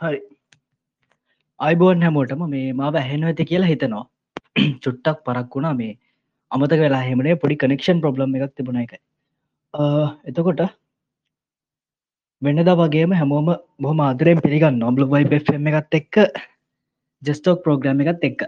[0.00, 0.18] හරි.
[1.60, 4.04] අයිබෝන් හැමෝටම මේ මාව ඇහෙන ඇති කියලා හිතනවා.
[4.84, 5.92] චුට්ටක් පරක් වුණා මේ
[6.50, 9.00] අමතක වෙලා හෙමනේ පොඩි කනෙක්ෂන් ප්‍රබ්ලම් එකක් තිබුණ එකයි
[10.30, 10.60] එතකොට
[12.42, 13.48] වෙන්නදා වගේම හැමෝම
[13.80, 15.40] බොහම ආදරයෙන් පිළිගන්න නොබ්ලු වයි
[15.72, 16.20] එකත් එක්ක
[17.22, 18.40] ජස්ටෝක් ප්‍රෝග්‍රම එකත් එක්ක.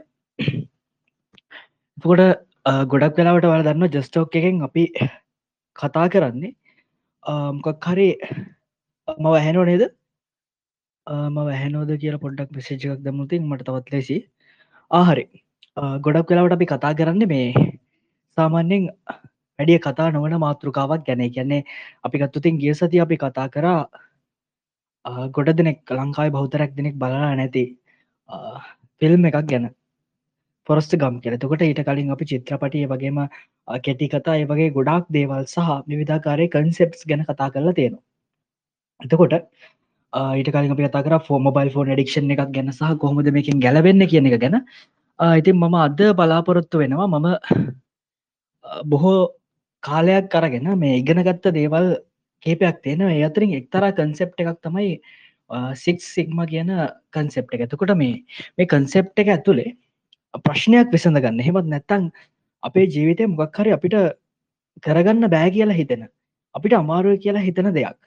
[1.98, 2.22] එතකොට
[2.92, 4.84] ගොඩක් වෙලාවට වල දන්න ජස්ටෝක් එකෙන් අපි
[5.76, 6.56] කතා කරන්නේ.
[7.54, 8.10] මොකක් හරි
[9.08, 9.88] මව ඇහෙනෝ නේද?
[11.08, 14.16] ම වැහැනෝද කියලා පොඩ්ඩක් මෙසේජක් දමුතින් මට තවත් ලෙසි.
[14.90, 15.24] ආහරි
[16.04, 17.48] ගොඩක් වෙලාවට අපි කතා කරන්න මේ
[18.36, 18.84] සාමාන්‍යෙන්
[19.58, 21.24] වැඩිය කතා නොවන මාතෘකාවක් ගැන.
[21.36, 21.62] කියන්නේ
[22.04, 23.80] අපි ගත්තුතින් ගිය සති අපි කතා කරා
[25.36, 27.64] ගොඩ දෙනෙක් ලංකායි බෞතරක් දෙනෙක් බලලා නැති
[29.00, 29.66] ෆිල්ම් එකක් ගැන.
[30.68, 33.18] පොරස්ට ගම් කෙරෙතකොට ඊට කලින් අපි චිත්‍රපටිය වගේම
[33.86, 38.04] කෙටි කතා ඒ වගේ ගොඩක් දේවල් සහ විධාකාරය කන්සෙප්ස් ගැන කතා කරලා තියෙනවා.
[39.00, 39.34] එතකොට
[40.12, 44.06] ඊට කලින් අපි කතා කර ෆෝම බයිල් ෆෝන් ඩික්ෂන් එකක් ගැන සහ කොහොමද මේකින් ගැලවෙන්න
[44.06, 44.56] කියන එක ගැන.
[45.18, 47.26] ඉතින් මම අද බලාපොරොත්තු වෙනවා මම
[48.84, 49.28] බොහෝ
[49.82, 51.96] කාලයක් කරගෙන මේ ඉගෙන ගත්ත දේවල්
[52.42, 55.00] කේපයක් තියෙන ඒ අතරින් එක්තරා කන්සෙප් එකක් තමයි
[55.74, 56.70] සික් සික්ම කියන
[57.12, 57.60] කන්සෙප් එක.
[57.60, 58.24] ඇතකොට මේ
[58.56, 59.76] මේ කන්සෙප් එක ඇතුළේ
[60.44, 62.10] ප්‍රශ්නයක් විසඳ ගන්න හෙමත් නැත්තං
[62.62, 63.96] අපේ ජීවිතය මොගක් හරි අපිට
[64.82, 66.08] කරගන්න බෑ කියලා හිතෙන
[66.54, 67.98] අපිට අමාරුව කියලා හිතන දෙයක්.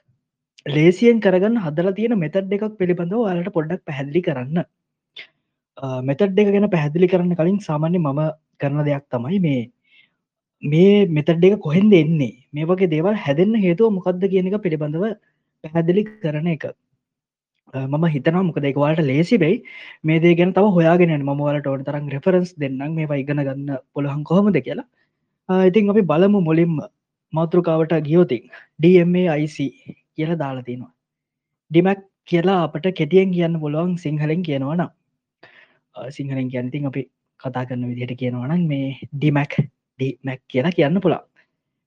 [0.66, 4.64] ලේසියෙන් කරගන්න හදලා තියෙන මෙතඩ් එකක් පිළිබඳව ඔයාලට පොඩ්ඩක් පැහැදිලි කරන්න.
[6.08, 8.20] මෙතඩ් එක ගැන පැහැදිලි කරන්න කලින් සාමාන්‍ය මම
[8.60, 9.62] කරන දෙයක් තමයි මේ
[10.62, 12.34] මේ මෙතඩ් එක කොහෙන්ද එන්නේ?
[12.54, 15.04] මේ වගේ දේවල් හැදෙන්න්න හේතුව මොකක්ද කියන එක පිළිබඳව
[15.64, 16.64] පැහැදිලි කරන එක.
[17.74, 19.62] මම හිතනා මොකද එකවාට ලේසි වෙයි.
[20.04, 22.94] මේ දේ ගැන තව හොයාගෙන මමවලට ඕන තරම් රෙෆරන්ස් දෙන්නම්.
[22.98, 24.86] මේ ඉගෙන ගන්න පොළහන් කොහොමද කියලා.
[25.68, 26.78] ඉතින් අපි බලමු මුලින්ම.
[27.32, 28.42] මාතෘකාවට ගියෝතින්
[28.82, 29.56] DMAIC
[30.18, 30.92] කියලා දාලා තියෙනවා
[31.70, 34.86] ඩිමැක් කියලා අපට කෙටියෙන් කියන්න පුළුවන් සිංහලෙන් කියනවන
[36.10, 37.02] සිංහලෙන් කියන්තින් අපි
[37.40, 39.60] කතා කරන්න විදිහට කියනවනම් මේ ඩිමැක්
[40.00, 41.22] ඩිමැක් කියලා කියන්න පුළා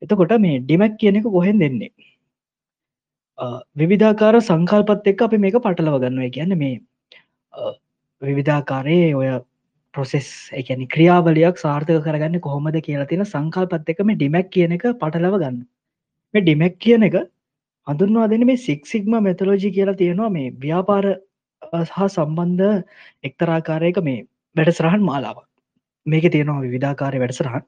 [0.01, 1.91] එතකොට මේ ඩිමැක් කියන එක කොහෙන් දෙන්නේ?
[3.75, 6.29] විවිධාකාර සංකල්පත් එක්ක අපි මේක පටලව ගන්නවා.
[6.29, 6.81] කියන්න මේ
[8.21, 9.29] විවිධාකාරයේ ඔය
[9.93, 15.39] ප්‍රොසෙස් එකැනි ක්‍රියාවලයක් සාර්ථක කරගන්න කොහොමද කියලා තියෙන සංකල්පත් එක මේ ඩිමැක් කියන එක පටලව
[15.39, 15.63] ගන්න.
[16.33, 17.15] මේ ඩිමැක් කියන එක
[17.87, 21.05] හඳුන්වා දෙන මේ සික්සික්ම මෙතලෝජි කියලා තියෙනවා මේ ව්‍යාපාර
[21.89, 22.71] හා සම්බන්ධ
[23.23, 24.19] එක්තරාකාරයක මේ
[24.55, 25.45] වැඩසරහන් මාලාවක්.
[26.05, 27.63] මේක තියෙනවා විධාකාරය වැඩසරහන්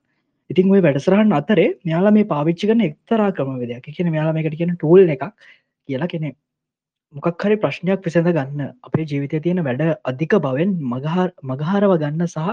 [0.50, 4.76] ඉතින් ඔය වැඩසරහන් අතරේ මෙයාලා මේ පාවිච්චි කන එක්තරා ක්‍රම විදයක් කියන මෙයාලා මේකට කියන
[4.76, 5.26] ටූල් එකක්
[5.90, 6.30] කියලා කෙනෙ
[7.14, 12.48] මොකක් හරි ප්‍රශ්නයක් විසඳ ගන්න අපේ ජීවිතය තියෙන වැඩ අධික බවෙන් මගහර මගහරව ගන්න සහ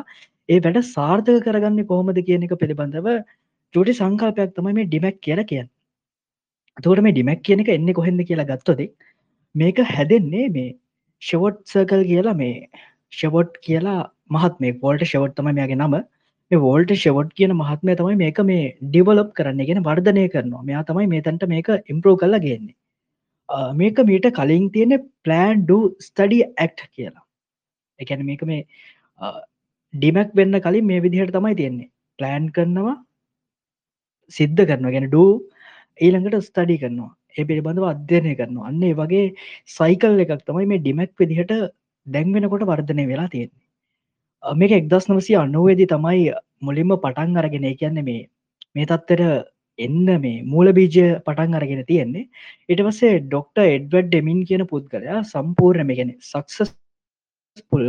[0.48, 3.08] ඒ වැඩ සාර්ථක කරගන්න කොහොමද කියන එක පිළිබඳව
[3.74, 5.70] චුටි සංකල්පයක් තමයි මේ ඩිමැක් කියලා කියන්න.
[6.82, 8.82] තෝට මේ ඩිමැක් කියන එක එන්න කොහෙද කියලා ගත්තොද
[9.54, 10.74] මේක හැදෙන්නේ මේ
[11.22, 12.68] ෂවොට් සර්කල් කියලා මේ
[13.12, 14.00] ෂවොට් කියලා
[14.36, 15.94] මහත් මේ පෝල්ට ෂවට් තම මේගේ නම.
[16.50, 20.64] මේ වෝල්ට ෂවොට් කියන මහත්මය තමයි මේක මේ ඩිවලොප් කරන්න ගෙන වර්ධනය කරනවා.
[20.68, 22.74] මෙයා තමයි මේ තැන්ට මේක ඉම්පරෝ කල්ලා ගන්නේ.
[23.80, 27.24] මේක මීට කලින් තියෙන ප්ලෑන් ඩ ස්ටඩි ඇක්් කියලා.
[27.98, 28.62] එකැන මේක මේ
[29.94, 31.90] ඩිමැක් වෙන්න කලින් මේ විදිහට තමයි තියෙන්නේ.
[32.18, 32.96] ප්ලෑන් කරනවා
[34.32, 34.94] සිද්ධ කරනවා.
[34.96, 35.26] ගැන ඩ
[35.98, 37.12] ඊළඟට ස්ටඩි කරනවා.
[37.36, 38.68] ඒ පිළිබඳව අධ්‍යයනය කරනවා.
[38.70, 39.24] අන්නේ වගේ
[39.68, 41.52] සයිකල් එකක් තමයි මේ ඩිමැක් විදිහට
[42.06, 43.62] දැන්වෙනකොට වර්ධනය වෙලා තියෙන්නේ.
[44.42, 46.22] මේක එක්දස් නවසි අනුවේදී තමයි
[46.60, 48.22] මුලින්ම පටන් අරගෙන කියන්නේ මේ
[48.74, 49.22] මේ තත්තර
[49.78, 52.28] එන්න මේ මූල බීජය පටන් අරගෙන තියෙන්නේ.
[52.68, 56.74] ඉට පස්සේ ඩොක්ට එඩ්වඩ් ඩෙමින් කියන පුද්ගලයා සම්පූර්ණම ගෙන සක්සස්
[57.70, 57.84] පුල්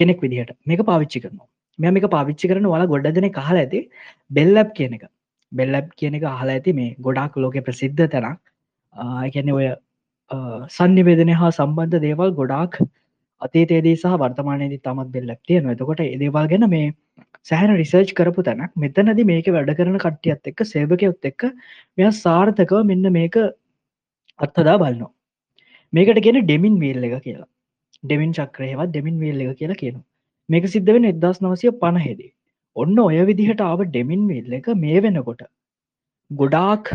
[0.00, 1.48] කෙනෙක් විදිහට මේක පාවිච්චි කරනවා.
[1.78, 3.80] මෙ මේක පාවිච්චි කරන වල ගොඩ දෙන කහල ඇති
[4.30, 5.04] බෙල්ලබ් කියන එක.
[5.54, 8.40] බෙල්ලබ් කියන එක අහලා ඇති මේ ගොඩක් ලෝක ප්‍රසිද්ධ තැනක්.
[9.28, 9.70] එකැන ඔය
[10.70, 12.78] සන්නිවේදනය හා සම්බන්ධ දේවල් ගොඩාක්
[13.42, 16.92] අතේතේදී සහ වර්තමානයේදී තමත් බෙල්ලක් තියෙන එතකොට ඒදේවල් ගැන මේ
[17.44, 21.50] සෑහන රිසර්ච් කරපු තැනක් මෙතනද මේක වැඩ කරන කට්ටියත් එක්ක සේවකයොත් එක්ක
[21.98, 23.36] මෙ සාර්ථකව මෙන්න මේක
[24.38, 25.12] අත්හදා බලනවා.
[25.92, 27.48] මේකට කියෙන ඩෙමින් වීල් එක කියලා.
[28.04, 30.06] ඩෙමින් චක්‍රයවත් ඩෙමින් වීල් එක කියලා කියනවා.
[30.48, 32.32] මේක සිද්ධ වෙන එදස් නවසය පණහෙදී
[32.76, 35.42] ඔන්න ඔය විදිහට ආව ඩෙමින් විල් එක මේ වෙනකොට.
[36.30, 36.92] ගොඩාක්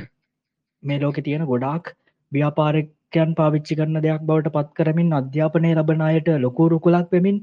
[0.84, 1.94] මේ ලෝක තියෙන ගොඩාක්
[2.32, 7.40] ව්‍යාපාරකයන් පාවිච්චි කරන දෙයක් බවට පත් කරමින් අධ්‍යාපනය ලබනයට ලොකූරුකුලක් වෙමින්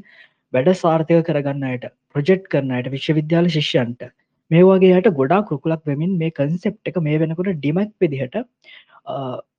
[0.53, 4.07] වැඩ සාර්ථය කරගන්නයට ප්‍රජෙට් කරනයට විශ්වවිද්‍යාල ශිෂ්‍යන්ට
[4.51, 8.37] මේ වගේයට ගොඩා කුකුලක් වෙමින් මේ කන්සෙප් එක මේ වෙනකොට ඩිමක් විදිහට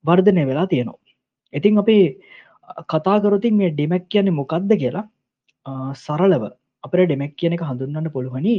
[0.06, 1.04] වර්ධනය වෙලා තියෙනවා.
[1.54, 1.98] ඉතින් අපි
[2.86, 5.06] කතාකරතින් මේ ඩිමැක් කියන්නේ මොකක්ද කියලා
[5.96, 6.44] සරලව
[6.84, 8.56] අප ඩෙමැක් කියන එක හඳුන්වන්න පුළුවනි.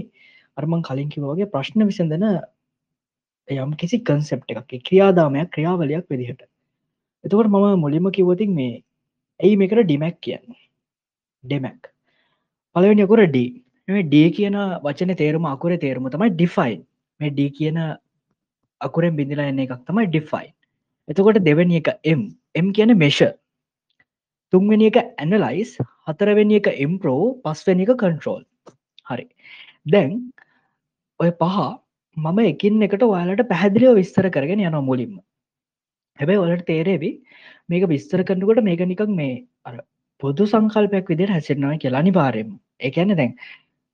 [0.57, 2.27] අර්මං කලින් කිවගේ ප්‍රශ්න විසඳන
[3.49, 6.43] යම් කිසි කන්සෙප් එකක් ක්‍රියාදාමයක් ක්‍රියාවලයක් විදිහට.
[7.25, 8.75] එතකට මම මුලිම කිවතින් මේ
[9.41, 10.59] ඇයි මේකට ඩිමැක් කියන්න?
[11.45, 11.81] ඩෙමැක්.
[12.77, 13.47] පලවෙනිකුර ඩ
[13.89, 16.81] ඩ කියන වචන තේරුම අකුර තේරුම තමයි ඩිෆයින්
[17.21, 17.79] මේ ඩ කියන
[18.81, 20.53] අකුරෙන් බිඳලා එන්න එකක් තමයි ඩිෆයින්
[21.09, 22.25] එතකොට දෙවැනි එක එම්
[22.55, 23.21] එම් කියන මෙෂ
[24.53, 25.73] තුන්වෙනි එක ඇනලයිස්
[26.09, 28.43] හතරවෙනි එක ඉම්පරෝ පස්වැනි එක කන්ට්‍රෝල්
[29.11, 29.27] හරි.
[29.87, 30.11] දැන්
[31.21, 31.59] ඔය පහ
[32.17, 35.15] මම එකින් එකට ඔයාලට පැහැදිලිව විස්තර කරගෙන යන මුලින්ම.
[36.19, 37.11] හැබැයි ඔලට තේරේවි
[37.69, 39.35] මේක විස්තර කරනකොට මේක නිකක් මේ
[39.67, 39.75] අර
[40.23, 42.53] පොදු සංකල්පයක් විදිර හැසිරෙනවා කියලා නිවාරයම
[42.89, 43.35] එකන්න දැන්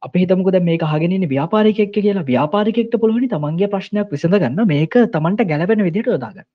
[0.03, 2.29] අපි හිතමකුද මේ හගෙන ව්‍යාපාරිකෙක් කියලා.
[2.33, 4.67] ව්‍යාපාරිකෙක්ට පුළුවනි තමන්ගේ ප්‍රශ්නයක් විසඳ ගන්න.
[4.75, 6.49] මේක තමන්ට ගැලපෙන විදිට යොදාගන්න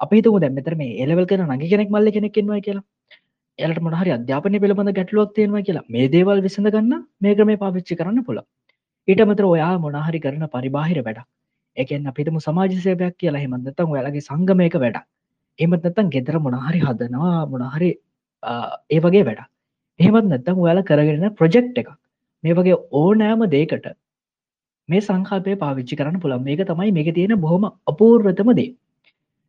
[0.00, 2.84] අපි හිතමු දැන් මෙතර මේ එලවල් කරන නගි කෙනෙක් මල්ල කෙනෙක්ෙන්වා කියලා.
[3.64, 8.26] එලට මොහරි අධ්‍යාපනය පිළිබඳ ගැටලුවක් තියෙනවා කියලා මේ දේවල් විසඳ ගන්න මේක මේ පාවිච්චි කරන්න
[8.28, 8.40] පුළ
[9.08, 11.20] ඊට මතර ඔයා මොනහරි කරන පරිබාහිර වැඩ
[11.76, 13.42] එකෙන් අපිතම සමාජසයපයක් කියලා.
[13.44, 14.98] හෙමන්දතන් ඔයාලගේ සංගමයක වැඩ
[15.58, 17.90] එමත් නැතන් ගෙදර මොනහරි හදනවා මොනහරි
[18.90, 19.42] ඒ වගේ වැඩ
[20.00, 21.90] එහෙමත් නැත්තම් ඔයාල කරගෙන ප්‍රජෙක්් එකක්.
[22.44, 23.86] මේ වගේ ඕනෑම දේකට
[24.88, 28.70] මේ සංකාපය පාවිච්චි කරන්න පුළන් මේක තමයි මේක තියෙන බොහොම අපූර්වතම දේ.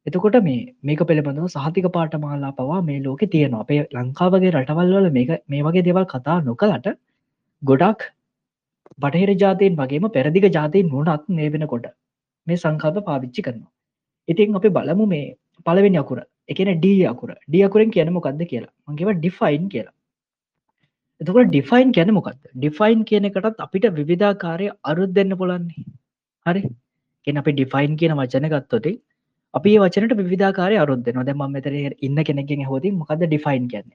[0.08, 5.62] එතකොට මේ මේක පිළිබඳව සහතික පාටමාලා පවා මේ ලෝක තියෙන අපේ ලංකාවගේ රටවල්වල මේක මේ
[5.62, 6.88] වගේ දෙවල් කතා නොකලට
[7.64, 8.02] ගොඩක්
[9.00, 11.88] බටහිර ජාතයෙන් වගේම පෙරදිග ජාතයෙන් වුණත් මේ වෙනකොට
[12.48, 13.72] මේ සංකාප පාවිච්චි කරනවා.
[14.28, 15.26] ඉතින් අපි බලමු මේ
[15.66, 16.20] පලවෙනි අකුර.
[16.50, 17.30] එකන ඩ අකුර.
[17.48, 18.74] ඩිය අකුරෙන් කියන මොකක්ද කියලා?
[18.88, 19.96] මගේව ඩිෆයින් කියලා.
[21.22, 25.88] එතකට ඩිෆයින් කියන මොකක්ද ඩිෆයින් කියන එකටත් අපිට විවිධාකාරය අරුත් දෙන්න පුලන්නේ
[26.46, 26.62] හරි?
[27.28, 29.00] එ අපි ඩිෆයින් කියන වචන ගත්තොතින්
[29.54, 33.90] අපි වචනට විධාකාරය අරුද්ද නොද ම මෙතර ඉන්න කෙනෙකින් හෝති මොකද ඩිෆයින් කියන්න?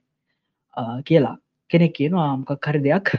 [1.03, 1.37] කියලා.
[1.71, 3.11] කෙනෙක් කියන ආම්කක් හරි දෙයක්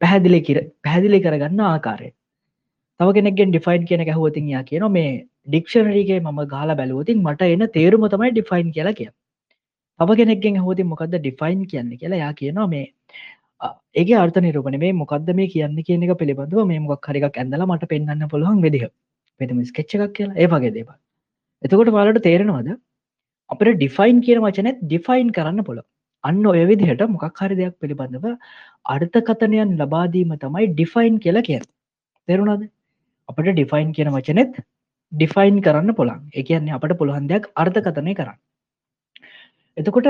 [0.00, 2.10] පැහැදිලි කිර පැහැදිලි කරගන්න ආකාරය.
[3.00, 5.10] තව කෙනෙක්ගෙන් ඩිෆයින් කියන හැවතින් යා කියන මේ
[5.48, 9.10] ඩික්ෂනරීගේ ම ගාල බැලුවතින් මට එන තේරුම තමයි ඩිෆයින් කියලා කිය
[10.00, 12.86] තව කෙනෙක්ගෙන් හෝති මොකද ඩිෆයින් කියන්න කියලා යා කියනවා මේ
[13.94, 17.92] ඒගේ අර්ථ නිරූපන මේ මොකක්ද මේ කියන්න කියන එක පිළිබඳව මේ මොක් හරික් ඇඳලා මට
[17.92, 18.90] පෙන්න්න පුළුවන් විදිහ.
[19.40, 20.36] පෙතම ස්කෙච්චක් කියලා.
[20.36, 21.00] ඒ වගේ දේපා
[21.62, 22.68] එතකොට වාලට තේරෙනවාද?
[23.50, 25.80] අපට ඩිෆයින් කියන වචනත් ඩිෆයින් කරන්න පොළ
[26.24, 28.26] අන්න ඔය විදිහට මොකක් හරි දෙයක් පිළිබඳව
[28.86, 31.60] අර්ථකතනයන් ලබාදීම තමයි ඩිෆයින් කියලා කිය
[32.28, 32.62] තෙරුණාද?
[33.28, 34.60] අපට ඩිෆයින් කියන වචනෙත්
[35.12, 38.38] ඩිෆයින් කරන්න පුළන් එකන්නේ අපට පුළුවන් දෙයක් අර්ථකතනය කරන්න.
[39.76, 40.08] එතකොට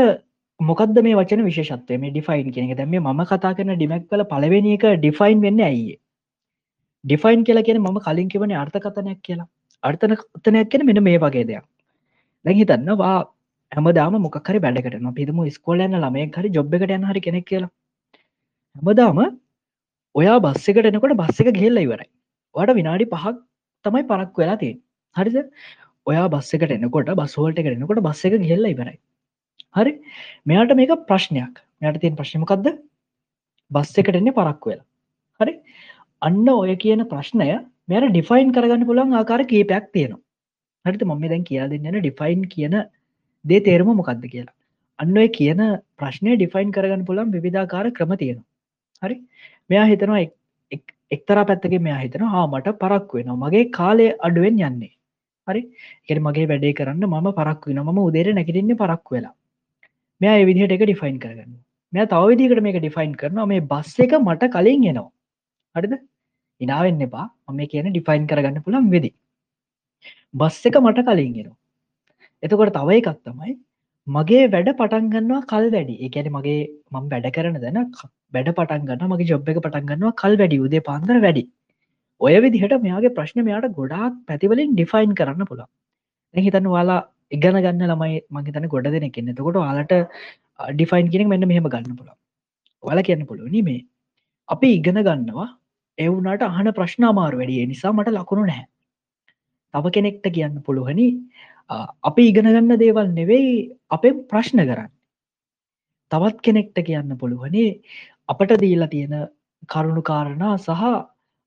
[0.60, 1.98] මොකද මේ වචන විශේෂත්වය?
[1.98, 5.98] මේ ඩිෆයින් කියන දැම ම කතා කරන ඩිමැක් කල පලවෙනි එක ඩිෆයින් වෙන්න ඇයිඒ
[7.04, 9.48] ඩිෆයින් කියලා කියෙන ම කලින් කිවන අර්ථකතනයක් කියලා.
[9.82, 11.64] අර්ථන උත්තනයක් කියෙන මෙන මේ වගේ දෙයක්.
[12.44, 13.12] දැන් හිතන්නවා
[13.72, 17.70] හැමදාම මොකරි බැඩකට පිතම ස්කෝලයන්න ළමය හරි ජොබ් එකට යන හරි කෙනෙක් කියලා.
[18.76, 19.20] හැමදාම
[20.14, 22.08] ඔයා බස්සකට එනකොට බස්ස එක ගෙල්ල ඉවරයි.
[22.54, 23.36] වට විනාඩි පහක්
[23.84, 24.74] තමයි පරක් වෙලා තිය
[25.16, 25.38] හරිද?
[26.06, 28.98] ඔයා බස්සකට එනකොට බස්වෝල්ට එක එනකොට බස්ස එක ගෙල්ල ඉවරයි.
[29.76, 29.92] හරි?
[30.46, 31.54] මෙයාට මේක ප්‍රශ්නයක්.
[31.80, 32.70] මෙයට තියෙන් ප්‍රශ්නමකක්ද
[33.70, 34.86] බස්ස එකට එන්නේ පරක් වෙලා.
[35.40, 35.54] හරි?
[36.22, 37.50] අන්න ඔය කියන ප්‍රශ්නය
[37.90, 40.22] මෙර ඩිෆයින් කරගන්න පුළන් ආකාර කීපයක් තියෙනවා.
[40.84, 42.76] හරිත මම දැන් කියලා දෙන්නන ඩිෆයින් කියන
[43.44, 44.54] දේ තේරම මොකක්ද කියලා.
[44.98, 45.60] අන්න ඔය කියන
[45.98, 48.46] ප්‍රශ්නය ඩිෆයින් කරගන්න පුළන් විධාකාර ක්‍රම තියෙනවා.
[49.02, 49.16] හරි?
[49.70, 50.20] මෙයා හිතනවා
[51.10, 53.40] එක්තරා පැත්තගේ මෙයා හිතන හා මට පරක් වෙනවා.
[53.44, 54.92] මගේ කාලය අඩුවෙන් යන්නේ.
[55.48, 55.62] හරි?
[56.08, 59.34] එ මගේ වැඩේ කරන්න මම පරක් වෙන ම උදේර නැකිටන්න පරක් වෙලා.
[60.20, 61.58] මෙයා විදිහට එක ඩිෆයින් කරගන්න
[61.92, 63.46] මෙයා තවවිදිකට මේක ඩිෆයින් කරනවා.
[63.46, 65.10] මේ බස් එක මට කලින් එනවා.
[65.74, 65.94] හරිද?
[66.60, 67.26] ඉනාවෙන්න එපා.
[67.48, 69.10] මම කියන ඩිෆයින් කරගන්න පුළන් වෙදි.
[70.34, 71.56] බස් එක මට කලින්ගෙනවා
[72.42, 73.54] එතකොට තව එකක් තමයි
[74.06, 75.94] මගේ වැඩ පටන්ගන්නවා කල් වැඩි.
[76.06, 76.58] එකැන මගේ
[76.92, 77.80] මම වැඩ කරන දැන
[78.34, 81.44] වැඩ පටන්ගන්න මගේ ජොබ් එක පටන්ගන්නවා කල් වැඩි උදේ පන්දර වැඩි.
[82.20, 85.68] ඔය විදිහට මෙයාගේ ප්‍රශ්න මෙයාට ගොඩාක් පැතිවලින් ඩිෆයින් කරන්න පුළා
[86.34, 87.00] හිතන්න වාලා
[87.32, 89.94] ඉගන ගන්න ළමයි මගේ තන ගොඩ දෙන කෙන්න තකොට වාලට
[90.70, 92.16] ඩිෆයින් කියෙන මෙන්න මෙහම ගන්න පුළා
[92.82, 93.80] වල කියන්න පුළුවනි මේ
[94.48, 95.48] අපි ඉගෙන ගන්නවා
[96.00, 98.66] එවුනට අහන ප්‍රශ්න අමාරු වැඩිය නිසා මට ලකුණු නැහැ.
[99.74, 101.08] තව කෙනෙක්ට කියන්න පුළුවනි
[102.02, 103.52] අපි ඉගෙනගන්න දේවල් නෙවෙයි
[103.90, 104.90] අපේ ප්‍රශ්න කරන්න.
[106.12, 107.68] තවත් කෙනෙක්ට කියන්න පුළුවනේ
[108.28, 109.14] අපට දීලා තියෙන
[109.68, 110.84] කරුණු කාරණා සහ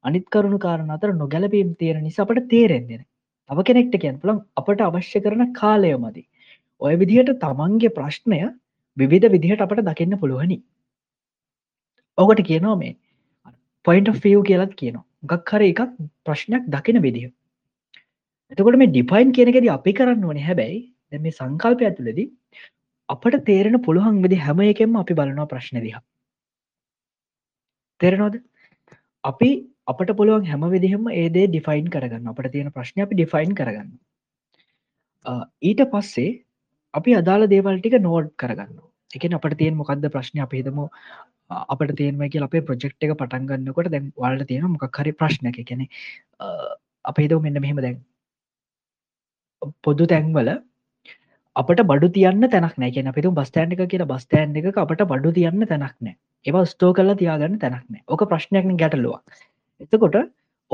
[0.05, 3.03] අනිත් කරුණු කාරණ අතර නොගැලපීම් තියෙන නිසා අපට තේරෙන්දෙන
[3.50, 6.24] තව කෙනෙක්ට කියන්න පුළන් අපට අවශ්‍ය කරන කාලය මදි
[6.81, 8.41] ඔය විදිහට තමන්ගේ ප්‍රශ්නය
[8.98, 10.57] විවිධ විදිහට අපට දකින්න පුළුවනි.
[12.17, 12.95] ඔකට කියනවා මේ
[13.86, 15.06] පොයින්ට ෆියව් කියලත් කියනවා.
[15.32, 15.82] ගක් හර එකක්
[16.25, 17.25] ප්‍රශ්නයක් දකින විදිහ.
[18.52, 20.80] එතකොට මේ ඩිපයින් කියනකෙද අපි කරන්න වන හැබැයි
[21.12, 22.28] දැ මේ සංකල්පය ඇතුලෙදී
[23.10, 26.00] අපට තේරෙන පුළුවන් විදි හැම එකෙම අපි බලනවා ප්‍රශ්න දිහ.
[28.02, 28.40] තේරෙනෝද
[29.24, 29.52] අපි
[29.92, 32.32] අපට පුළුවන් හැම විදිහෙම ඒදේ ඩිෆයින් කරගන්න.
[32.32, 33.92] අපට තියෙන ප්‍රශ්න අපි ඩිෆයින් කරගන්න.
[35.70, 36.32] ඊට පස්සේ
[36.94, 38.74] අපි අදාළ දේවල් ටික නෝඩ් කරගන්න
[39.15, 40.41] එක අපට තියෙන් මොකක්ද ප්‍රශ්න?
[40.46, 40.82] අපහිතම
[41.74, 45.88] අපට තියෙනම කිය අපේ ප්‍රජෙක්් එක පටන්ගන්නකොට දැන් වල්ට තියෙන මොකක් හරි ප්‍රශ්න එක කෙනෙ
[47.05, 47.98] අපහිතව මෙන්න මෙහෙම දැන්.
[49.86, 50.50] පොදු තැන්වල
[51.55, 55.67] අපට බඩු තියන්න තැනක් නෑ කියෙන අපිතු බස්තෑන් එක කියලා බස්තෑන් එක අපට බඩු තියන්න
[55.72, 56.15] තැනක් නෑ
[56.46, 59.22] ඒවා ස්ටෝ කල්ලා තියාගන්න තැනක් නෑ ඕක ප්‍රශ්නයක් ගැටලුවක්.
[59.84, 60.17] එතකොට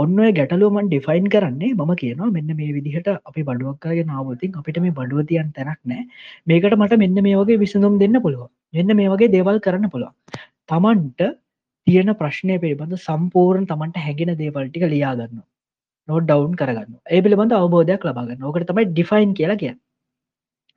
[0.02, 5.52] ඔන්න ගැටලුවමන් ඩිෆයින් කරන්නේ මම කියනවා මෙන්න මේ විදිහට අපි බඩුවක්කාගේ නාවතින් අපිට මේ බඩුවතියන්
[5.52, 6.04] තැනක් නෑ
[6.48, 11.30] මේකට මට මෙන්න මේ වගේ විසඳුම් දෙන්න පුළුව මෙන්න මේ වගේ දේවල් කරන්න පුළුව තමන්ට
[11.88, 15.46] තියෙන ප්‍රශ්නය පිළිබඳ සම්පූර්ණ තමන්ට හැගෙන දේවල්ටික ලියාගන්න
[16.08, 19.76] නො ඩවන්් කරගන්න ඒ පිළිබඳ අවබෝධයක් ලබාගන්න ඕකට තමයි ඩිෆයින් කියලා කිය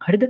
[0.01, 0.25] හරිද?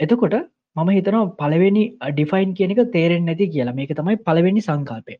[0.00, 0.36] එතකොට
[0.76, 3.74] මම හිතනවා පලවෙනි ඩිෆයින් කියනක තේරෙන් නැති කියලා.
[3.74, 5.14] මේක තමයි පලවෙනි සංකල්පය.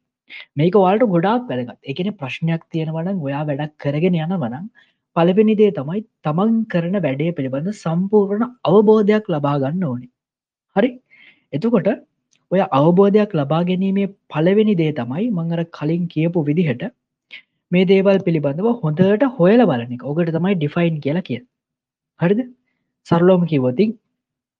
[0.56, 1.80] මේක වාල්ට ගොඩාක් වැදගත්.
[1.84, 4.66] එකන ප්‍රශ්නයක් තියෙනවන ඔයා වැඩක් කරගෙන යන වනම්
[5.16, 10.10] පලවෙනිදේ තමයි තමන් කරන වැඩේ පිළිබඳ සම්පූර්ණ අවබෝධයක් ලබා ගන්න ඕනේ.
[10.76, 10.90] හරි?
[11.52, 11.90] එතුකොට
[12.52, 16.84] ඔය අවබෝධයක් ලබා ගැනීමේ පලවෙනි දේ තමයි මංගර කලින් කියපු විදිහට
[17.72, 21.40] මේ දේවල් පිළිබඳව හොඳට හොයල බලන ඔකට තමයි ඩිෆයින් කියලා කිය
[22.20, 22.40] හරිද?
[23.06, 23.96] සරලෝම කිවතින්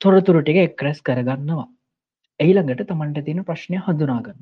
[0.01, 1.69] තොරතුරු ටික එක්රැස් කරගන්නවා.
[2.41, 4.39] එයිළඟට තමන්ට තියෙන ප්‍රශ්නය හඳුනාගන්න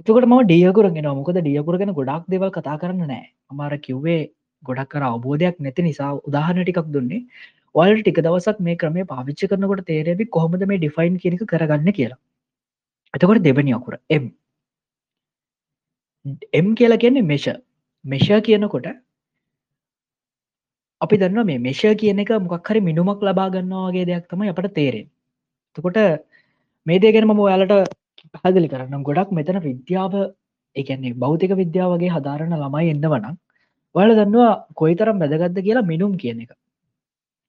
[0.00, 3.26] එතකට ම ඩියකුරගෙන මොකද ඩියකුරගෙන ගොඩක් දෙවල් කතා කරන්න නෑ.
[3.50, 4.20] අමාර කිව්වේ
[4.62, 7.20] ගොඩක් කර අවබෝධයක් නැති නිසා උදාහන ටිකක් දුන්නේ.
[7.74, 12.20] වල් ටික දවසක් මේ ක්‍රමේ පාවිච්චි කරනකොට තේරෙබි කොහොමද මේ ඩිෆයින් කියෙක කරගන්න කියලා.
[13.14, 14.28] එතකොට දෙවනි අකුර එම්
[16.52, 17.48] එම් කියලා කියන්නේ මෙෂ
[18.04, 18.86] මෙෂ කියනකොට
[21.00, 25.10] අපි දන්න මේ මෙෂ කියන එක මොක්හරි මිනුමක් ලබා ගන්නවාගේ දෙයක් තමයි අපට තේරෙන්
[25.76, 26.00] තකොට
[26.86, 27.94] මේ දේගෙන මම ඔයාලට
[28.34, 30.14] පැදිලි කරන්නම් ගොඩක් මෙතන විද්‍යාව
[30.76, 33.36] එකන්නේ බෞතික විද්‍යාවගේ හදාරණ ළමයි එන්න වනම්
[33.94, 36.50] වල දන්නවා කොයිතරම් වැදගත්ද කියලා මිනුම් කියන එක.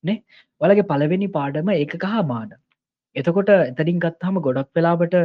[0.03, 0.21] නේ?
[0.61, 2.55] වලගේ පලවෙනි පාඩම ඒක කහා මාන.
[3.15, 5.15] එතකොට එතරින් ගත්හම ගොඩක් වෙලාවට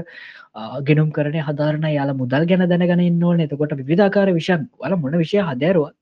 [0.83, 5.97] ගෙනුම් කරන හදාරන යාලා මුදල් ගැන දැනගෙන ඉන්නවන එතකොට විධාකාර විෂන් වල මොන විෂය හදෑරුවත්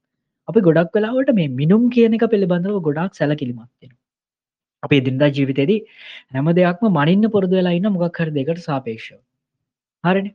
[0.48, 3.94] අපි ගොඩක් වෙලාවට මේ මිනුම් කියන එක පිළිබඳව ගොඩක් සැලකිලිමත්වෙන
[4.82, 5.80] අපේ දින්දා ජීවිතයේදී
[6.32, 9.18] හැම දෙයක්ම මනින්න පොරදු වෙලා ඉන්න මොකක් හර දෙකට සාපේක්ෂව.
[10.04, 10.30] හරිනි.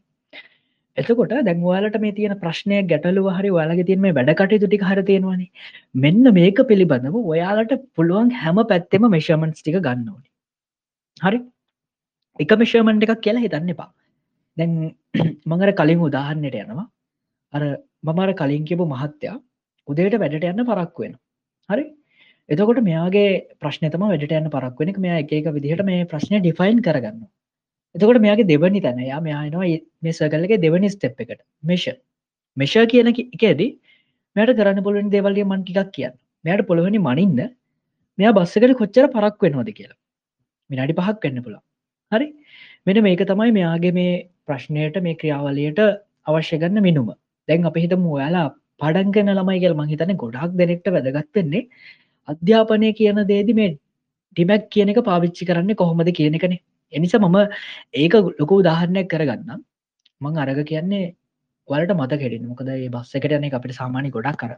[0.98, 5.48] එතකොට දැන්වාලට මේ තියෙන ප්‍රශ්නය ගැටලුව හරි ඔයාලගේ තින් මේ වැඩකටයුතු ටික හර තියෙනවානි.
[5.96, 10.28] මෙන්න මේක පිළිබඳව ඔයාලට පුළුවන් හැම පැත්තෙම මෙෂමන්ස් ටික ගන්න ඕනි.
[11.18, 11.40] හරි?
[12.40, 13.90] එක මිෂමන්ට එකක් කියලා හිතන්න එපා.
[14.58, 14.72] දැන්
[15.50, 16.88] මඟර කලින් උදාහරන්නට යනවා.
[17.54, 17.64] අර
[18.04, 19.36] මමර කලින් කියපු මහත්තයා
[19.88, 21.14] උදේට වැඩට යන්න පරක් වෙන
[21.70, 21.86] හරි?
[22.50, 23.30] එතකොට මෙයාගේ
[23.60, 27.24] ප්‍රශ්නතම වැඩට යන්න පරක් වෙනක මෙයා එක විදිහට මේ ප්‍රශ්නය ඩිෆයින් කරගන්න
[27.96, 29.00] එතකොට මෙයාගේ දෙවනි තැන.
[29.12, 29.68] යා මෙයානවා
[30.04, 31.42] මේ සකල්ලගේ දෙවනි ස්ටෙප් එකට.
[31.64, 31.88] මේෂ
[32.58, 33.72] මෙෂ කියන එකේදී
[34.36, 36.16] මෙයට කරන්න පුළුවන් දේවල්ගේ මන්ටිකක් කියන්න.
[36.46, 37.52] මෙයට පොළොවනි මනින්න.
[38.18, 40.00] මෙයා බස්සකට කොච්චර පරක් වෙනවාද කියලා.
[40.70, 41.58] මිනාඩි පහක් වෙන්න පුළ
[42.12, 42.28] හරි?
[42.86, 44.14] මෙන මේක තමයි මෙයාගේ මේ
[44.48, 45.80] ප්‍රශ්නයට මේ ක්‍රියාවලයට
[46.28, 47.10] අවශ්‍ය ගන්න මිනුම.
[47.48, 48.48] දැන් අප හිතම ඔයාලා
[48.82, 51.68] පඩන්ගන ළමයි කියල මහිතන ගොඩක් දෙනෙක්ට වැදගත්වෙන්නේ
[52.28, 56.62] අධ්‍යාපනය කියන දේදි මේ ටිමැක් කියන එක පාවිච්චි කරන්න කොහොමද කියන එකනේ.
[56.94, 57.38] එනිසා මම
[57.96, 59.64] ඒක ලොකු උදාහරණයක් කරගන්න
[60.22, 61.06] මං අරග කියන්නේ
[61.68, 64.54] වලට මත කෙඩින් මොකද ඒ බස්ස එකට යන අපිට සාමානය ගොඩක් කර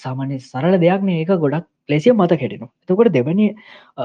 [0.00, 3.46] සාමාන්‍ය සරල දෙයක් ඒක ගොඩක් ලෙසිය මත කෙටෙනු එතකොට දෙවැනි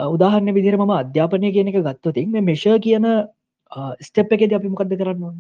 [0.08, 3.06] උදාහරන්න විදිර ම අධ්‍යාපනය කියන එක ගත්තතින් මේ මෙෂ කියන
[4.02, 5.38] ස්ටෙප් එකෙද අපි මොකක්ද කරන්න ඕන?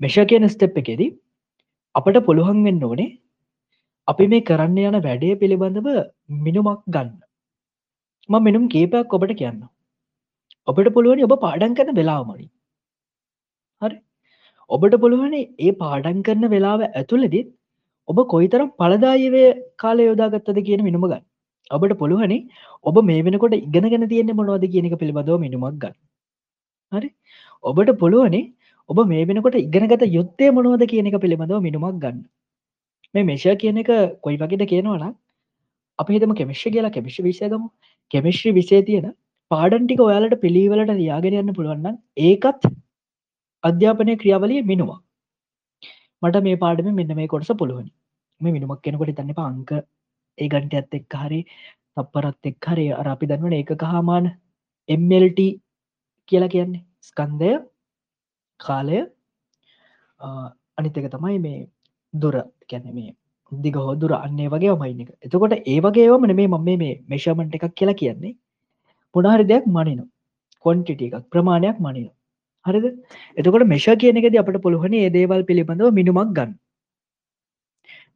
[0.00, 1.14] මෙෂ කියන ස්ටෙප් එකෙදී
[1.94, 3.08] අපට පුළුවන් වෙන්න ඕනේ
[4.08, 5.88] අපි මේ කරන්න යන වැඩේ පිළිබඳව
[6.44, 7.10] මිනුමක් ගන්න.
[8.28, 9.60] ම මෙනුම් කේපයක් ඔබට කියන්න
[10.68, 12.46] ඔබට පුළුවනි ඔබ පාඩන් කරන වෙලාමනි
[13.82, 13.96] හරි.
[14.70, 17.48] ඔබට පුළුවනේ ඒ පාඩන් කරන වෙලාව ඇතුළෙදිත්
[18.08, 19.46] ඔබ කොයිතරම් පලදායවේ
[19.76, 21.24] කාලය යොදාගත්තද කියන මිනුම ගන්න.
[21.70, 22.40] ඔබට පුළුවනේ
[22.84, 25.96] ඔබ මේ වෙනකොට ඉගෙනගෙන තියෙන මොනවද කියනක පිළිබඳව මිනුමක් ගන්න.
[26.92, 27.10] හරි.
[27.64, 28.44] ඔබට පුළුවනේ
[28.90, 32.20] ඔබ මේ වෙනකොට ඉගෙනගත යුත්තේ මොනුවද කියන එක පිළිබඳව මිනුමක් ගන්න.
[33.14, 33.90] මේ මේෂ කියන එක
[34.22, 35.14] කොයි වගේද කියනවනම්
[35.98, 37.64] අපි හිතම කෙමිශ්්‍ය කියලා කෙමිශ්ි විසයගම
[38.10, 39.08] කෙමිශ්‍රී විසේ තියෙන
[39.50, 42.72] පාඩන්ටික ඔයාලට පිළිවලට ලියාගෙන යන්න පුළුවන්න ඒකත්
[43.64, 44.98] අධ්‍යාපනය ක්‍රියාවලිය මිනවා
[46.22, 47.90] මට මේ පාඩම මෙන්න මේ කොටස පුළුවනි.
[48.40, 49.70] මේ මිනිමක් කෙනකොට තන්න පංක
[50.38, 51.40] ඒ ගන්ට ඇත් එක් හරි
[51.96, 54.26] තප්පරත් එක් හරි අර අපි දන්නවන ඒක හාමාන
[54.88, 55.40] එම්ල්ට
[56.28, 56.82] කියලා කියන්නේ.
[57.02, 57.52] ස්කන්දය
[58.60, 58.98] කාලය
[60.78, 61.60] අනිතක තමයි මේ
[62.14, 62.36] දුර.
[62.68, 63.14] කැන මේ
[63.52, 65.10] දිග හෝදුර අන්නේ වගේ මයින්න එක.
[65.22, 68.34] එතකොට ඒ වගේවම මේ මම මේ මේශමන්ට එකක් කියලා කියන්නේ.
[69.18, 70.04] පුනාහරි දෙයක් මනිනු
[70.64, 72.10] කොන්ටිට එකක් ප්‍රමාණයක් මනිනු
[72.66, 72.86] හරිද?
[73.36, 76.52] එතකොට මෙෂ කියන එකද අපට පුළුවන ඒ දේවල් පිළිබඳව මිනුමක් ගන්න.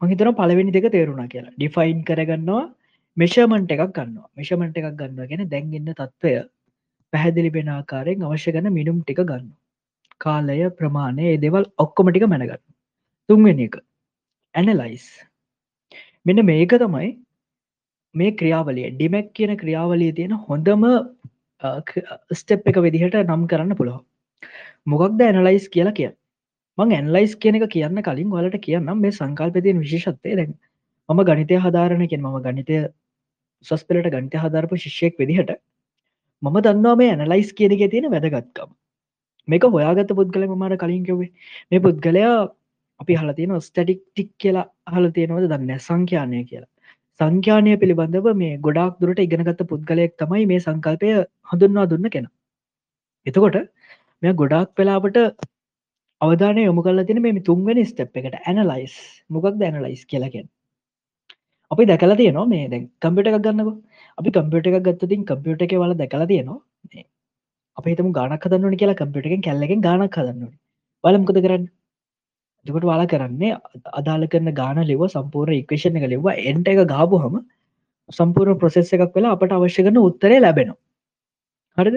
[0.03, 1.55] මහිතන පලවෙනි දෙක තේරුණා කියලා.
[1.57, 2.65] ඩිෆයින් කරගන්නවා
[3.17, 6.33] මෙෂමන්ට එකක් ගන්න මෙෂමන්ට එකක් ගන්න ගැන දැන්ගන්න තත්ත්වය
[7.13, 9.51] පැහැදිලි වෙන ආකාරයෙන් අවශ්‍ය ගන්න මිනුම් ටික ගන්න
[10.21, 12.63] කාලය ප්‍රමාණය ඒ දෙවල් ඔක්කොමටික මැනගන්න
[13.29, 13.77] තුන්වෙනි එක.
[14.55, 15.07] ඇනලයිස්
[16.27, 17.11] මෙන්න මේක තමයි
[18.15, 20.83] මේ ක්‍රියාවලිය ඩිමැක් කියන ක්‍රියාවලිය තියෙන හොඳම
[22.41, 24.03] ස්ටෙප් එක විදිහට නම් කරන්න පුළුවන්.
[24.93, 26.11] මොකක්ද ඇනලයිස් කියලා කිය
[26.79, 30.37] මං ඇන්ලයිස් කියන එක කියන්න කලින් වලට කියන්නම් මේ සංකල්පතියෙන් විශේෂත්වය.
[30.39, 30.55] දැන්
[31.09, 32.79] මම ගනිතය හදාරණයකෙන් මම ගනිතය
[33.67, 35.53] සස්පලට ගනිතය හදාරපු ශිෂ්‍යයෙක් විදිහට
[36.43, 38.71] මම දන්නවා මේ ඇනලයිස් කියන එක තියෙන වැදගත්කම.
[39.49, 41.31] මේක හොයාගත පුද්ගල මට කලින් කිව්වේ.
[41.71, 42.37] මේ පුද්ගලයා
[43.01, 45.49] අපි හල තියෙන ස්ටටික් ටික් කියලා හල තියෙනවද?
[45.53, 46.72] දන්න සංඛ්‍යානය කියලා.
[47.21, 51.11] සංඛ්‍යානය පිළිබඳව මේ ගොඩක් දුරට ඉගෙනගත්ත පුද්ගලයෙක් තමයි මේ සංකල්පය
[51.51, 52.27] හඳුන්වා දුන්න කෙන.
[53.27, 53.59] එතකොට
[54.23, 55.19] මෙ ගොඩාක් වෙලාවට
[56.21, 58.97] අවධානය යොමු කල තින මේ තුන්වෙන ස්ටප් එකට ඇනලයිස්
[59.31, 60.47] මොකක් ඇනලයිස් කියලකෙන්
[61.71, 63.79] අපි දැකල තියනවා මේ දැ කම්පිට එකක් ගන්නක.
[64.19, 67.05] අපි කම්පිට එකක් ගත්තතින් කම්පියුට එක වල දැකලා තියෙනවා
[67.79, 70.53] අපි තම ගානක් දන්නන කියලා කම්පිට එකෙන් කැල්ලෙන් ගානක් හදන්නන
[71.05, 71.65] වලම්කොද කරන්න?
[72.67, 73.59] දුකට වාලා කරන්නේ
[73.93, 77.37] අදාල කරන ගාන ලිව සම්පූර් ඉක්වේෂණ එක ලිව එන්ට එක ගාපු හම
[78.11, 80.79] සම්පූර්ණ ප්‍රසෙස් එකක් වෙලා අපට අවශ්‍ය කරන උත්තරේ ලැබෙනවා.
[81.77, 81.97] හරිද?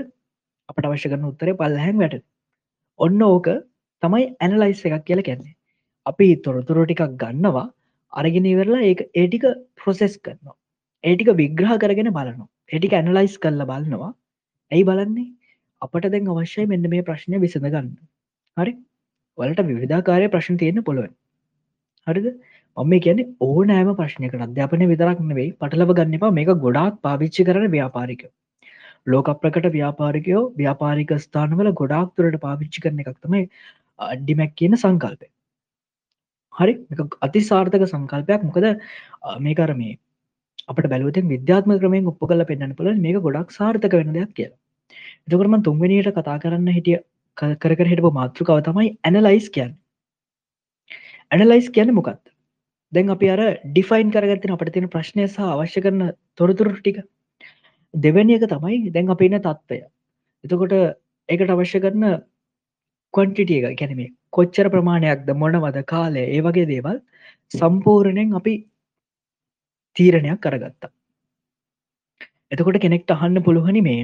[0.69, 2.23] අපට අවශ්‍ය කරන උත්තරේ පල්ලහැන් වැට
[2.99, 3.47] ඔන්න ඕක
[4.03, 5.55] තමයි ඇනලයිස් එකක් කියල කැන්නේ
[6.05, 7.65] අපි තොරතුර ටිකක් ගන්නවා
[8.13, 10.57] අරගෙන ඉවරලා ඒ ඒටික ප්‍රොසෙස් කරනවා.
[11.03, 12.49] ඒටික විග්‍රහ කරගෙන බලනවා.
[12.73, 14.11] ඒටික ඇනලයිස් කල්ල බලනවා.
[14.71, 15.29] ඇයි බලන්නේ?
[15.81, 17.89] අපට දැන් අවශ්‍යයි මෙන්න මේ ප්‍රශ්නය විසඳ ගන්න
[18.57, 18.73] හරි?
[19.37, 21.13] වලට විවිධාකාරය ප්‍රශ්න තියෙන පොළුවන්.
[22.07, 22.27] හරිද?
[22.77, 28.31] මම කියන ඕනෑම ප්‍රශ්නයකට අධ්‍යාපනය විතරක් නෙවෙයි පටලව ගන්නවා මේක ගොඩාක් පාවිච්චි කරන ව්‍යාපාරිකයෝ.
[29.07, 33.43] ලෝක ප්‍රකට ව්‍යාපාරිකයෝ ව්‍යාපාරික ස්ථානවල ගොඩාක් තුරට පාවිච්චි කරන එකක් තමයි
[34.21, 35.27] ඩිමැක් කියන සංකල්පය.
[36.53, 36.73] හරි?
[37.27, 38.43] අති සාර්ථක සංකල්පයක්.
[38.49, 38.65] මොකද
[39.45, 39.97] මේ කර මේ
[40.71, 44.57] අපට බැලුවතින් විද්‍යාත්ම ක්‍රමයෙන් උප කල පෙන්න්න පුල මේක ගොඩක් සාර්ථක වෙන දෙයක් කියලා.
[45.27, 46.97] එතකරම තුන්වැනියට කතා කරන්න හිටිය
[47.37, 49.73] කර හිටපු මාතෘකාව තමයි ඇනලයිස් කියන්න.
[51.31, 52.21] ඇනලයිස් කියන්න මොකක්ද?
[52.93, 57.01] දැන් අපි අර ඩිෆයින් කරගත්තින අපට තියෙන ප්‍රශ්නය සහ අවශ්‍ය කරන තොරතුරු ටික.
[57.93, 59.81] දෙවැනි එක තමයි දැන් අප ඉන්න තත්ත්වය.
[60.43, 60.79] එතකොට
[61.29, 62.05] ඒකට අවශ්‍ය කරන
[63.13, 66.97] කොන්ටිටිය එක ගැනීමේ කොච්චර ප්‍රමාණයක්ද මොනවද කාලය ඒ වගේ දේවල්
[67.51, 68.53] සම්පූර්ණයෙන් අපි
[69.95, 70.91] තීරණයක් කරගත්තා
[72.51, 74.03] එතකොට කෙනෙක්ට අහන්න පුළුවනි මේ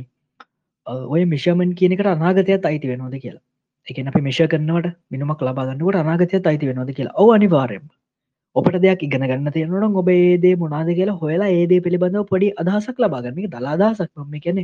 [0.87, 3.43] ඔය මිෂමන් කියනකට අනාගතයත් අයිති වෙනවාද කියලා.
[3.87, 7.15] එකන අපි මිෂ කරනවට මිනිමක් ලබාගන්නකට අනාගතයත් අයිති වෙනවාද කියලා.
[7.15, 7.85] ඕ අනිවාරයම
[8.55, 13.49] ඔපට දෙයක් ඉගෙන ගන්න තියෙනවන ඔබ ඒදේ මොනාද කියලා හොයලා ඒදේ පිළිබඳව පොඩි අදහසක් ලබාගන්න
[13.49, 14.63] දලාදහසක් ම කියනෙ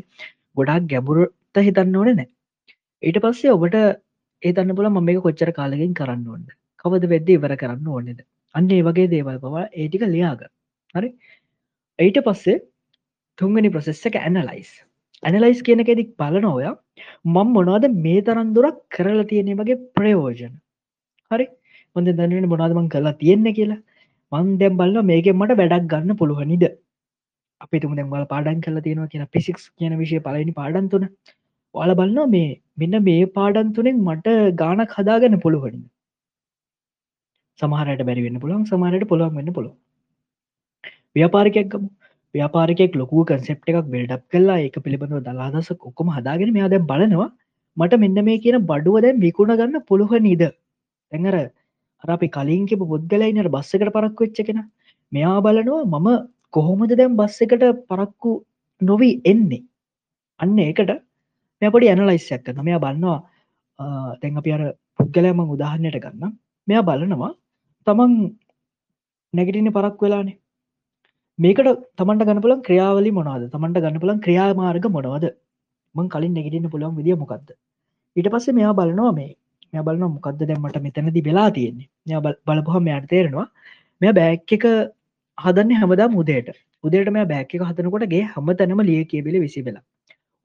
[0.57, 2.29] ගොඩක් ගැඹුරට හිතන්න ඕන නෑ
[3.03, 3.77] ඊට පස්සේ ඔබට
[4.43, 6.47] ඒතන්න පුල මම මේක කොච්චර කාලකින් කරන්න ඕන්න
[6.83, 8.19] කවද වෙද්ද ඉවර කරන්න ඕනෙද?
[8.55, 10.41] අන්න ඒ වගේ දේවල් පවා ඒටික ලියාග
[10.95, 11.09] හරි?
[11.99, 12.57] ඊට පස්සේ
[13.37, 14.71] තුන්ගනි ප්‍රසෙස්ස එක ඇනලයිස්
[15.23, 16.65] ඇනලයිස් කියන එකෙදික් බලන ඔය.
[17.27, 20.53] මං මොනවාද මේ තරන්දුරක් කරලා තියෙනෙ වගේ ප්‍රයෝජන?
[21.31, 21.47] හරි.
[21.95, 23.81] හොඳ දැනෙන මොනාදමං කරලා තියෙන්නේ කියලා.
[24.31, 26.63] මං දැම් බලන්න මේකෙන් මට වැඩක් ගන්න පුළුවනිද
[27.61, 31.05] අපි තුම දැම්වල පාඩන් කල තියෙනවා කියන පිසික්ස් කියන විශය පලනි පාඩන්තුන
[31.75, 35.85] ඔල බලන්න මේ මෙන්න මේ පාඩන්තුනෙන් මට ගානක් හදාගන්න පුළුවනිද
[37.59, 39.75] සමහරට බැරිවෙන්න පුළන් සමහරයට පුළුවන් වෙන්න පුළුව
[41.15, 41.87] ව්‍යාපාරිකයක්ගම
[42.35, 47.29] ව්‍යාපාරිකෙක් ලොකු කන්සෙප් එකක් බෙල්ඩක් කල්ලා එක පිළිබඳව දලාදස ඔක්කොම හදාගෙන මෙයා දැම් බලනවා.
[47.77, 50.43] මට මෙන්න මේ කියන බඩුව දැන් විකුණ ගන්න පුළුහ නීද?
[51.11, 51.35] තැඟර
[52.03, 54.59] අර අපි කලින් කිපු පුද්ගලයිනට බස්ස එකට පරක්කු වෙච්චකෙන
[55.11, 56.07] මෙයා බලනවා මම
[56.53, 58.31] කොහොමද දැම් බස්ස එකට පරක්කු
[58.81, 59.63] නොවී එන්නේ?
[60.39, 60.91] අන්න ඒකට
[61.61, 63.19] මෙපොඩි ඇනලයිස්සයක් කරන මෙයා බලන්නවා
[64.21, 64.63] තැන් අපි අර
[64.99, 66.35] පුද්ගලයම උදාහරණයට ගන්න
[66.67, 67.31] මෙයා බලනවා
[67.87, 68.13] තමන්
[69.33, 70.37] නැගටින පරක් වෙලානේ.
[71.39, 71.67] මේකට
[71.99, 75.25] තමන්ට ගනපුලන් ක්‍රියාවලි මොනාද තමන්ට ගන්නපුලන් ක්‍රියාමාර්ග මොනවද?
[75.95, 77.51] මං කලින් නැගටින්න පුළන් විදිිය මොකක්ද
[78.15, 79.29] ඊට පස්සේ මෙයා බලනවා මේ
[79.73, 81.87] මෙ බලන මොකක්ද දැම්මට මෙතැනදි වෙලා තියෙන්නේ.
[82.47, 83.45] බලපුහ මෙයට තේරෙනවා
[84.01, 84.65] මෙ බෑක් එක
[85.37, 86.49] හදන්න හැමදා මුදේට
[86.83, 89.85] උදේට මේ බෑක් එක හදනකොටගේ හම තැනම ලිය කියබිලි විසි වෙලා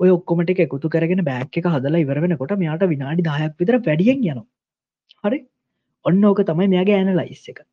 [0.01, 4.47] ඔය ඔක්කොමටික එකතු කරගෙන බෑක් එක හදලා ඉවර වෙනකොට මෙයාට විනාඩි දායක් විතර වැඩියෙන් යනවා.
[5.25, 5.39] හරි?
[6.05, 7.65] ඔන්න ඕක තමයි මෙයාගේ ඇන ලයිස් එක.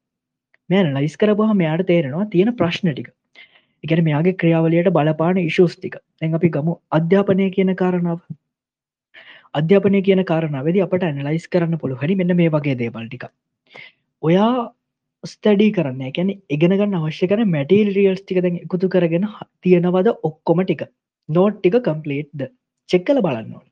[0.70, 3.10] මෙයන ලයිස් කරපුහ මෙයාට තේරෙනවා තියෙන ප්‍රශ්න ටික.
[3.84, 8.20] එකන මෙයාගේ ක්‍රියාවලයට බලපාන ඉශූස්තික ඇ අපි ගමු අධ්‍යාපනය කියන කාරණාව.
[9.54, 13.26] අධ්‍යාපනය කියන කාරණාවද අපට ඇනලයිස් කරන්න පුළු හරි මෙන්න මේ වගේ දේවල්ටික
[14.24, 14.52] ඔයා
[15.24, 19.28] ස්ටඩී කරන්න ඇැන ඉගෙනගන්න අවශ්‍ය කන මැටිරියල්ස් ටික දැන් එකතු කරගෙන
[19.64, 20.84] තියෙනවද ඔක්කොම ටික?
[21.30, 22.46] නෝට් ටික කම්පලේට්ද
[22.90, 23.66] චෙක් කල බලන්න ඕන.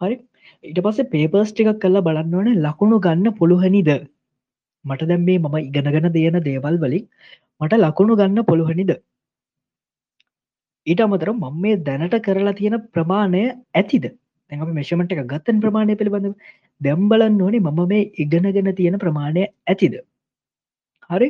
[0.00, 0.16] හරි?
[0.64, 3.90] ඉට පස්සේ පේපර්ස් ටිකක් කල්ලා බලන්න ඕන ලකුණු ගන්න පුළුහනිද
[4.84, 7.08] මට දැම් මේ මම ඉගෙනගෙන දේන දේවල් වලින්
[7.60, 8.92] මට ලකුණු ගන්න පුළුහනිද
[10.86, 13.42] ඊට අමතර මම මේ දැනට කරලා තියෙන ප්‍රමාණය
[13.74, 14.06] ඇතිද?
[14.50, 16.34] තැඟ මෙශමට එක ගත්තන් ප්‍රමාණය පිළිබඳ
[16.80, 19.94] දැම්බලන්න ඕනේ මම මේ ඉගෙනගෙන තියෙන ප්‍රමාණය ඇතිද?
[21.10, 21.28] හරි.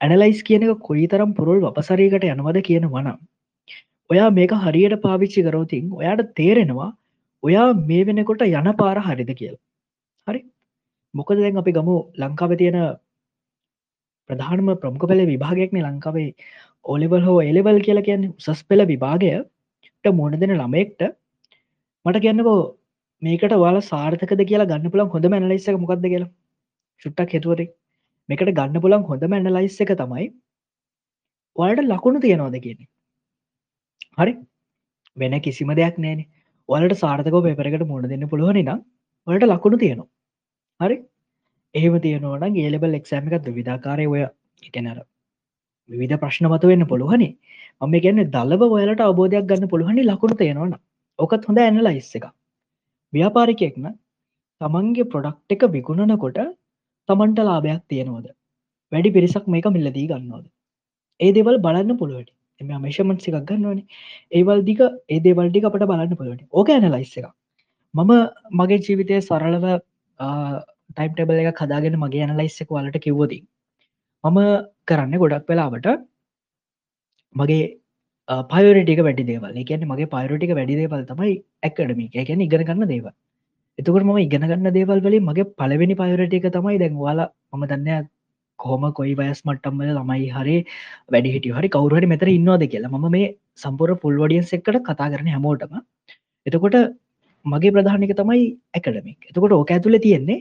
[0.00, 3.18] ඇනලයිස් කියන එක කොයි තරම් පුරුල් අපසරීකට යනවද කියන වනම්
[4.10, 6.90] ඔයා මේක හරියට පාවිච්චි කරෝතින් ඔයාට තේරෙනවා
[7.42, 9.56] ඔයා මේ වෙනකොට යන පාර හරිද කියල.
[10.26, 10.40] හරි.
[11.14, 12.78] මොකද දැන් අපි ගමු ලංකාව තියෙන
[14.30, 16.30] ප්‍රධානම ප්‍රමුඛ පෙළ විභාගයක්න ලංකාවේ
[16.84, 21.02] ඕලිවල් හෝ එලෙවල් කියලා කියන්න උසස් පෙළ විභාගයට මුණ දෙන ළමෙක්ට
[22.06, 22.58] මට කියන්නකෝ
[23.22, 26.32] මේකට වාල සාර්ථකද කියලා ගන්න පුළන් හොඳ මැනලයිස්සක මොකක්ද කියලා?
[27.02, 27.68] ශුට්ටක් හෙතුවරේ
[28.28, 30.26] මේකට ගන්න පුලන් හොඳ මැනලයිස් එක තමයි
[31.56, 32.90] ඔයාට ලකුණු තියෙනවාද කියන්නේ.
[34.18, 34.34] හරි?
[35.16, 36.26] වෙන කිසිම දෙයක් නෑන.
[36.68, 38.80] ඔලට සාර්ථක පෙපරකට මුණ දෙන්න පුළුවනි නම්
[39.26, 40.10] ඔලට ලකුණු තියෙනවා.
[40.80, 40.96] හරි.
[41.74, 44.22] එහෙම තියෙනවන ගේලබල් එක්ෂෑම එකත් විධාකාරය ඔය
[44.68, 44.98] එකනර
[45.90, 47.28] විධ ප්‍රශ්න මත වෙන්න පුළුවනි.
[47.80, 50.74] මම ගැන්න දල්ව ඔයාලට අවබෝධයක් ගන්න පුළුවනි ලකුණු තියෙනවන
[51.18, 52.26] ඕකත් හොඳ ඇනලයිස් එක
[53.12, 53.86] ව්‍යාපාරිකයෙක්න
[54.60, 56.40] තමන්ගේ ප්‍රොඩක්් එක විගුණනකොට
[57.08, 58.26] තමන්ට ලාභයක් තියෙනවද?
[58.92, 60.46] වැඩි පිරිසක් මේක මිල්ලදී ගන්නවද?
[61.20, 63.80] ඒ දෙවල් බලන්න පුළුවට එම මේශමන්සි එකක් ගන්නවන.
[64.32, 67.26] ඒවල්දික ඒ දේවල්ඩි අපට බලන්න පුළුවට ඕක ඇනලයිස් එක
[67.94, 68.12] මම
[68.60, 69.66] මගේ ජීවිතය සරලව
[70.20, 73.42] ටයිම්ටබල එක කදාගෙන මගේ ඇනලයිස්සක වලට කිව්වදී
[74.24, 74.38] මම
[74.88, 75.88] කරන්න ගොඩක් වෙලාවට
[77.34, 77.64] මගේ
[78.50, 79.54] පයරටික වැඩි දේවල්.
[79.68, 83.14] කියන මගේ පයරටික වැඩි දේවල් තමයි ඇකඩමික ගැන ඉගෙන ගන්න දේවල්.
[83.78, 88.08] එතකට ම ඉගෙනගන්න දේවල් වලින් මගේ පලවෙනි පයුරට එක තමයි දැන්වාලා මම දන්න
[88.58, 90.56] කොහොම කොයි වයස් මට්ටම්මල ළමයි හරි
[91.12, 92.92] වැඩි හිටිය හරි කවරුහට මෙතර ඉන්නවාද කියලා.
[92.94, 95.74] ම මේ සම්පුර පුල්වඩියන් එක්කට කතා කරන හැමෝටම.
[96.46, 96.76] එතකොට
[97.44, 98.42] මගේ ප්‍රධානික තමයි
[98.74, 100.40] ඇකඩමික් එතකොට ඕක ඇතුළ තියෙන්නේ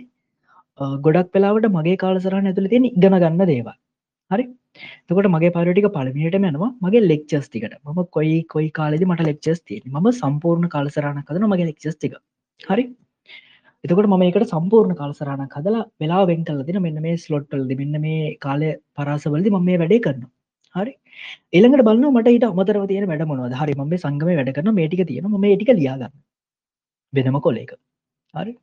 [1.06, 3.76] ගොඩක් පෙලාවට මගේ කාලසරහන ඇතුළ තියෙන ඉගෙන ගන්න දේවා
[4.32, 4.46] හරි?
[5.10, 6.72] තකොට මගේ පරටික පළමියට යනවා.
[6.82, 11.70] මගේ ලෙක්චස් තිකට ම කොයි කොයි කාලෙදි මට ලෙක්චස් තිය ම සම්පූර්ණ කාලසරණ කදන මගේ
[11.70, 12.16] ලෙක්චස් තික
[12.62, 12.86] හරි?
[13.84, 18.36] එතකොට ම මේකට සම්පූර්ණ කාලසරණ කදලා වෙලා වෙන් කල දින මෙන්න මේ ස්ලොට්ටල් මෙන්න මේ
[18.48, 20.28] කාලය පරාසවලදි ම මේ වැඩේ කරන්න
[20.76, 20.94] හරි?
[21.54, 23.58] එළඟට බලන්න මට ඊට අමතරව තියෙන වැඩ මොනවද?
[23.62, 26.14] හරි ම සංගම වැඩ කරන මේටික තියෙන ම ටික ලියාගන්න
[27.18, 27.74] වෙනම කොලේක
[28.36, 28.54] හරි?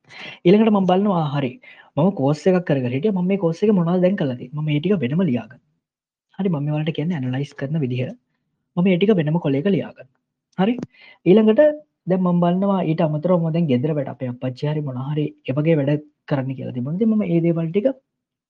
[0.46, 1.52] ඊළඟට මම් බලන්නවා හරි.
[1.96, 5.62] මම කෝස්ස එකක් කරගට ම මේ කෝස්ස එක මොනල් දැන් කලද ම මේටික වෙනම ලියාගන්න
[6.38, 8.10] හරි මම වලට කියන්න ඇනලයිස් කරන විදිහ.
[8.76, 10.10] මම ඒටික වෙනම කොලේක ලියාගන්න
[10.58, 10.74] හරි?
[11.26, 11.62] ඊළඟට
[12.10, 17.02] දැ මම්බන්නවා ඊට අමතර මොදැන් ගෙදර වැට අප පච්චහරි මොනහරි එපගේ වැඩ කරන්න කියලා තිබනද
[17.10, 17.88] ම ඒදේවල්ටික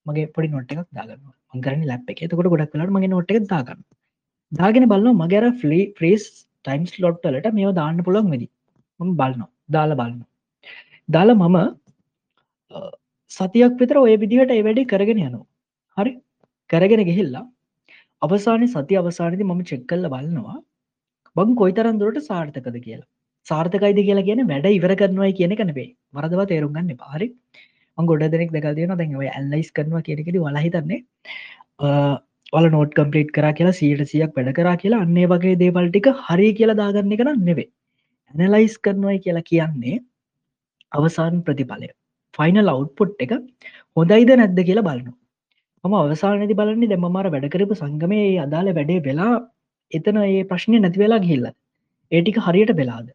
[0.05, 2.21] මගේ පොඩි නොට් එකක් දාගන්න මංකරන ලැප් එක.
[2.25, 3.81] එතකොට ගොඩක් කලට මගේ නොට් එක දාගන්න
[4.51, 6.23] දාගෙන බලන්න මගේර ෆලි ෆ්‍රීස්
[6.65, 8.47] ටයිම්ස් ලොට්ටලට මේ දාන්න පුළොන් වෙදි.
[8.99, 10.19] ම බලන්න දාලා බලන්න
[11.09, 11.57] දාලා මම
[13.31, 15.45] සතියක් විතර ඔය විදිහට ඒ වැඩි කරගෙන යනවා.
[15.97, 16.11] හරි?
[16.69, 17.45] කරගෙන ගෙහිල්ලා
[18.21, 20.57] අවසානය සති අවසානති මම චෙක්කල්ල බලනවා.
[21.35, 23.09] බං කොයිතරන් දුරට සාර්ථකද කියලා?
[23.47, 27.27] සාර්ථකයිද කියලා කියන වැඩ ඉවර කරනවයි කියන කනවේ වරදව තේරුම්ගන්න පාරි
[27.97, 30.99] ගොඩ දෙනෙක් දෙකල් තියෙන දැන් ඔය ඇල්ලයිස් කරනවා කියනෙකෙද වලහිතන්නේ
[32.53, 36.79] වල නෝට් කම්පලිට් කර කියලා සීට සියක් වැඩ කරා කියලා අන්නේ වගේ දේවල්ටික හරි කියලා
[36.81, 37.67] දාගන්න එක නෙවේ
[38.33, 39.97] ඇනලයිස් කරනවයි කියලා කියන්නේ
[40.91, 41.89] අවසාන් ප්‍රතිඵලය.
[42.33, 43.33] ෆයිනල් අවුට්පුට් එක
[43.97, 45.13] හොඳයිද නැද්ද කියලා බලනු
[45.83, 49.33] මම අවසානති බලන්නේ දෙම මර වැඩකරපු සංගමයේ අදාළ වැඩේ වෙලා
[49.91, 51.47] එතන ඒ ප්‍රශ්නය නැති වෙලා ගිල්ල
[52.11, 53.07] ඒටික හරියට වෙලාද?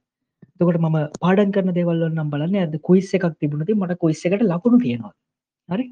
[0.59, 4.79] තකට ම පාඩන් කරන දෙවල් නම් බලන්න ඇද කුයිස් එකක් තිබුණති මට කොයිස් එකට ලකුණු
[4.85, 5.15] තියෙනවා.
[5.69, 5.87] හරි?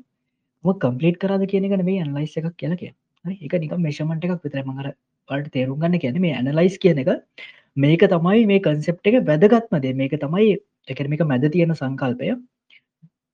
[0.65, 2.93] ම කම්පලේට් කරද කියනගන මේ ඇන්ලයිස් එකක් කියල කිය
[3.25, 4.89] එක නික මේෂමට එකක් විතර මඟර
[5.29, 7.11] පට තේරුම් ගන්න කියන මේ ඇනලයිස් කියන එක
[7.77, 10.59] මේක තමයි මේ කන්සෙප් එක වැදගත්මදේ මේක තමයි
[10.89, 12.31] එකරමික මැද තියෙන සංකල්පය.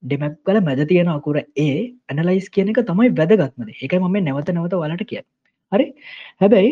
[0.02, 1.74] ඩෙමැක් කල මැද තියෙන අකුර ඒ
[2.08, 5.22] ඇනලයිස් කියන එක තමයි වැදගත්මද එක මම නැවත නැවත වලට කිය
[5.72, 5.86] හරි?
[6.40, 6.70] හැබැයි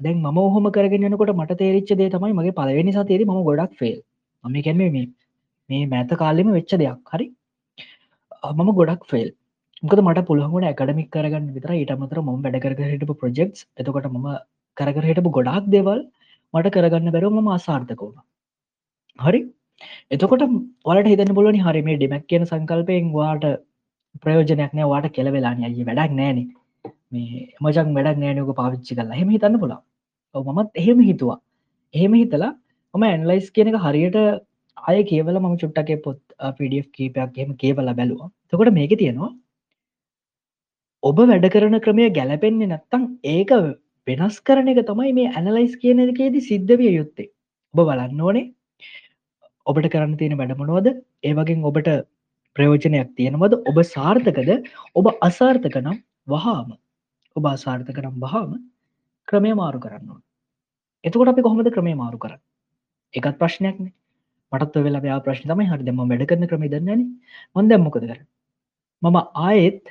[0.00, 3.98] දැන් ම හොම කරගෙනනකොට මට තේරිච්ච දේ තමයි මගේ පලවෙනි සතේරි ම ගොඩක් ෆෙල්
[4.44, 5.06] ම කැම මේ
[5.70, 6.98] මේ මෑත කාලෙම වෙච්ච දෙයක්.
[7.08, 7.28] හරි?
[8.50, 9.28] මම ගොඩක් ෆෙල්
[9.82, 14.28] මොකද මට පුළුවන් ඇකඩමික් කරගන්න විතර ඊටමතර මොම් වැඩකර හිටපු ප්‍රජෙක්ස් එතකොට මම
[14.76, 16.02] කරකර හිටපු ගොඩක් දෙවල්
[16.54, 18.16] මට කරගන්න බැරව ම ආසාර්ථකවුණ
[19.18, 19.40] හරි?
[20.14, 20.42] එතකොට
[20.88, 23.46] වලට හිතන බලනි හරි මේ ඩිමැක් කියන සංකල්පයෙන් වාට
[24.24, 26.40] ප්‍රයෝජනයක් නෑ වාට කෙලවෙලානි අයි වැඩක් නෑන
[27.12, 29.80] මේ මජක් වැඩක් නෑනක පාවිච්චි කලා හෙම හිතන්න පුලා
[30.34, 31.38] ඔව මත් එහෙම හිතුවා.
[31.94, 32.52] එහෙම හිතලා
[32.94, 34.18] මම ඇන්ලයිස් කියනක හරියට
[34.76, 36.20] අය කියවල ම චුට්ටක පොත්
[36.58, 38.30] පිඩිය කීපයක් එම කියවල බැලවා.
[38.50, 39.32] තකොට මේක තියෙනවා
[41.02, 43.52] ඔබ වැඩ කරන ක්‍රමය ගැලපෙන්නේ නැත්තං ඒක
[44.06, 47.30] වෙනස් කරන එක තමයි මේ ඇනලයිස් කියන එකේද සිද්ධ විය යුත්තේ.
[47.74, 48.50] ඔබ බලන්න ඕනේ.
[49.66, 50.88] ඔබට කරන්න තියෙන වැඩමනෝද
[51.22, 51.90] ඒවගෙන් ඔබට
[52.56, 53.54] ප්‍රයෝජනයක් තියෙනවද?
[53.70, 54.50] ඔබ සාර්ථකද?
[54.94, 56.76] ඔබ අසාර්ථක නම් වහාම.
[57.36, 58.60] ඔබ අසාර්ථක නම් වහාම
[59.28, 60.20] ක්‍රමය මාරු කරන්න
[61.04, 62.42] එතකොට අපි කොහොමද ක්‍රමය මාරු කරන්න?
[63.14, 63.92] එකත් ප්‍රශ්නයක්න
[64.52, 65.70] මටත් වෙලා යා ප්‍රශ්න තමයි.
[65.70, 67.02] හරි දෙම වැඩ කරන ක්‍රම දන්නන
[67.56, 68.20] මොන් දැම්මොකද කර
[69.02, 69.84] මම ආයෙත්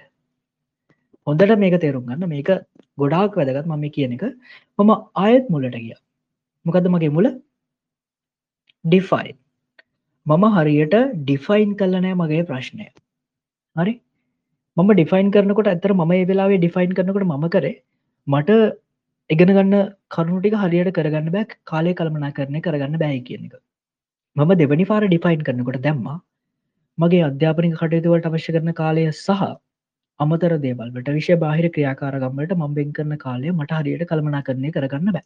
[1.27, 2.29] හොඳට මේක තේරුම් ගන්න.
[2.29, 2.49] මේක
[2.97, 4.23] ගොඩාක් වැදගත් මම කියන එක.
[4.79, 4.91] මම
[5.23, 5.95] ආයෙත් මුලට ගිය.
[6.65, 7.27] මොකද මගේ මුල?
[8.85, 9.35] ඩිෆයින්
[10.25, 12.87] මම හරියට ඩිෆයින් කල්ලනෑ මගේ ප්‍රශ්නය.
[13.75, 13.93] හරි?
[14.77, 17.75] මම ඩිෆයින් කරනකොට ඇතර ම ඒ වෙලාවේ ඩිෆයින් කරනකට ම කරේ
[18.27, 18.59] මට
[19.29, 19.75] ඉගෙන ගන්න
[20.09, 23.55] කරුණටික හරියට කරගන්න බැක් කාලය කළමනා කරනය කරගන්න බැයි කියන එක.
[24.35, 26.17] මම දෙවනි පාර ඩිෆයින් කරනකොට දැම්මා.
[26.97, 29.51] මගේ අධ්‍යාපනික කටයුතුවලට අවශ්‍ය කරන කාලය සහ
[30.23, 35.25] අමතර දේවල්ට විශෂ බාහිර ක්‍රියාකාරගම්මට මම්බෙන් කරන කාලය මට හරියට කළමනා කරනය කරගන්න බෑ.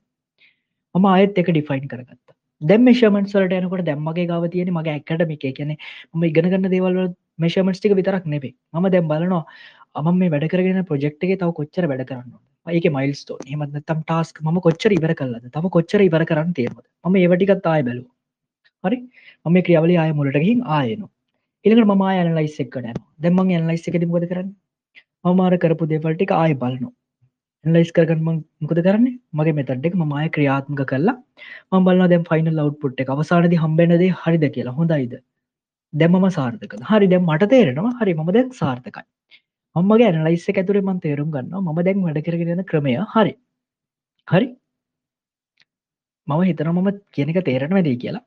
[0.95, 2.35] මම ආයත් එක ඩිෆයින් කරගත්ත.
[2.61, 5.75] දැම් මේෂමන්සලට යනකොට දැම්මගේ ගව තියෙන මගේ ඇකටමික කියන
[6.13, 6.99] ම ඉගෙනගන්න දේවල්
[7.39, 9.43] මේෂමන්ස්ටික විතරක් නෙබේ ම දැම් බලනවා
[9.95, 14.61] අම මේ වැඩ කරගෙන ප්‍රජෙක්්ගේ තව කොච්චර වැඩ කරන්න ඒක මයිල්ස්තෝ හමත් තම් ටස්ක් ම
[14.67, 18.05] කොච්චර ඉවර කල්ලද තම කොච්චර ඉවර කරන්න තියෙමද ම ඒවටිකත් ආය බැලු
[18.83, 18.97] හරි?
[19.45, 21.03] මම ක්‍රියාවලි ආය මුලටගින් ආයන
[21.65, 24.49] ඉළඟට ම යනලයිස් එක්කට දැම්ම ඇන්ලයිස් එක තිබද කරන්න?
[25.25, 26.93] මමාර කරපු දෙවල්ටික ආය බලනවා.
[27.65, 29.07] ලයිස් කරගන්න මොකද කරන්න?
[29.39, 31.15] මගේ මෙතට්ෙක් මය ක්‍රියාත්මක කරලා
[31.71, 34.75] ම බල දැම් ෆයිනල් ලව් පුට් එක අවසානද හම්බෙනදේ හරිද කියලා.
[34.79, 35.15] හොඳයිද?
[35.93, 37.07] දැම්ම සාර්ථක හරි.
[37.13, 37.95] දැම් මට තේරෙනවා.
[38.01, 38.13] හරි.
[38.13, 39.05] ම දැන් සාර්ථකයි.
[39.75, 42.95] මගේ ඇනලයිස්ස ඇතුරේ මන් තේරුම් ගන්න ම දැන් වැඩ කරගෙන ක්‍රමය.
[43.15, 43.33] හරි.
[44.27, 44.47] හරි.
[46.27, 48.25] මම හිතන මම කියනක තේරෙන වැදේ කියලා.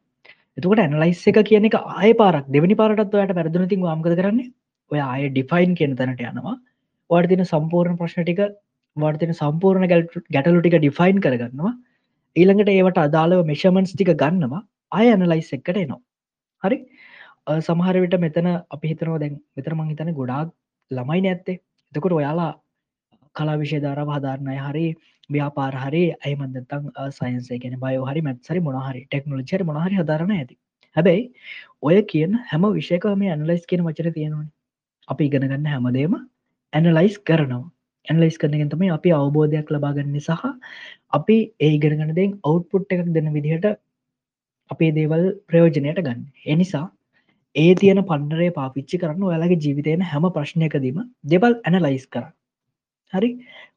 [0.58, 2.46] එතකට ඇනලයිස් එක කියන එක ආය පාරක්.
[2.56, 4.50] දෙවනි පාරටත් ඔයට පැරදුනතින් වාම්කද කරන්නේ?
[4.90, 6.56] ඔය ආය ඩිෆයින් කියන තැනට යනවා.
[7.10, 8.40] වාට තින සම්පූර්ණ ප්‍රශ්නටික
[8.96, 11.72] වර්තන සම්පූර්ණ ගැටලු ටික ඩිෆයින් කරගන්නවා.
[12.36, 14.62] ඊළඟට ඒවට අදාළව මෙෂමන්ස් ටික ගන්නවා.
[14.92, 16.00] අය ඇනලයිස් එක්කට එනවා.
[16.62, 16.78] හරි?
[17.60, 20.48] සමහරවිට මෙතන අපි හිතනවා දැන් මෙතර මං හිතන ගොඩාක්
[20.90, 21.60] ළමයි නැත්තේ
[21.92, 22.52] එතකොට ඔයාලා
[23.36, 24.86] කලා විෂය ධාරව හදාරණය හරි
[25.30, 30.54] ව්‍යාපාර හරි අයමන්දතං සයින්සේ කියෙන බය හරි මැත්සරි මොනහරි ටෙක්නෝලජර මොහරි හදාරන ඇති.
[30.96, 31.24] හැබැයි
[31.82, 34.48] ඔය කියන හැම විෂයකම ඇනලයිස් කියන වචර තියෙනවන.
[35.08, 36.14] අපි ඉගෙනගන්න හැමදේම
[36.72, 37.64] ඇනලයිස් කරනවා.
[38.06, 40.44] ඇනලයිස් කරනගෙන් තමයි අපි අවබෝධයක් ලබාගන්න සහ
[41.12, 43.66] අපි ඒගරගනදෙන් අවුට්පුට් එකක් දෙන විදිහට
[44.70, 46.20] අපේ දේවල් ප්‍රයෝජනයට ගන්න.
[46.46, 46.86] එනිසා
[47.56, 50.98] ඒ තියන පණ්ඩරේ පාපිච්චි කරන්න ඔයාලගේ ජීවිතයන හැම ප්‍රශ්නයකදීම
[51.32, 52.26] දෙවල් ඇනලයිස් කර
[53.14, 53.30] හරි?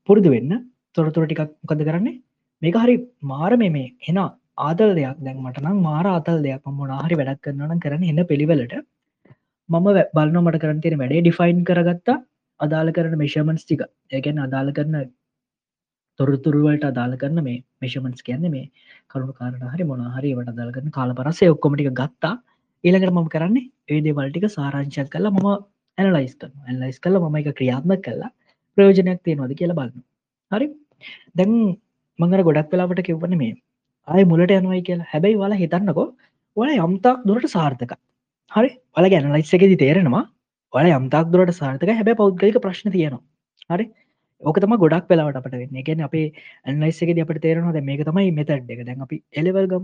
[0.08, 0.52] පුරුදු වෙන්න.
[0.96, 2.22] තොරතුර ටිකක් මොකද කරන්නේ?
[2.62, 4.18] මේක හරි මාර මේ මේ එන
[4.60, 5.20] ආදල් දෙයක්.
[5.26, 6.66] දැන් මටනම් මාර අතල් දෙයක්.
[6.80, 8.76] මොනාහරි වැඩක් කරන්නන කරන එන්න පිළිවෙලට
[9.70, 12.20] මම බලන මට කරන තියෙන වැඩේ ඩිෆයින් කරගත්තා.
[12.62, 13.82] අදාළ කරන මේෂමන්ස් ටික.
[14.12, 14.96] ඒකැන අදාළ කරන
[16.20, 18.66] තොරතුරුවලට අදාළ කරන මේ මේෂමන්ස් කියන්න මේ
[19.12, 22.34] කරුණු කාරණ හරි මොනහරි වට අදාළ කරන කාල පරසේ ඔක්කොමටික ගත්තා.
[22.84, 25.48] ඊළඟට මම කරන්නේ ඒදේ වල්ටික සාරංශයක් කල්ලා මම
[25.98, 28.32] ඇනලයිස් කරන ඇල්ලයිස් කල ම එක ක්‍රියාත්ම කල්ලා
[28.78, 30.04] ප්‍රයෝජනයක් තියෙනවාද කියලා බලන්න
[30.52, 30.68] හරි?
[31.38, 31.54] දැන්
[32.20, 33.54] මඟර ගොඩක් වෙලාවට කිව්වන මේ
[34.08, 35.10] ආය මුලට යනවයි කියලා.
[35.14, 36.08] හැබැයි වල හිතන්නකෝ
[36.58, 37.94] ඔල යම්තාක් දුරට සාර්ථක
[38.52, 38.70] හරි?
[38.96, 40.24] වල ගැනලයිස් එකෙදි තේරෙනවා
[40.74, 43.22] ඔල යම්තාක් දුරට සාර්ථක හැබැ පෞද්ගලික ප්‍රශ්න තියෙනවා.
[43.72, 43.86] හරි?
[44.44, 45.80] ඕකතම ගොඩක් වෙලාවට අපට වෙන්න.
[45.82, 46.28] එකෙන් අපේ
[46.66, 48.86] ඇන්ලයිස්සක අපට තේරනවා ද මේක තමයි මෙතඩ් එක.
[48.88, 49.84] දැන් අපි එලවල්ගම්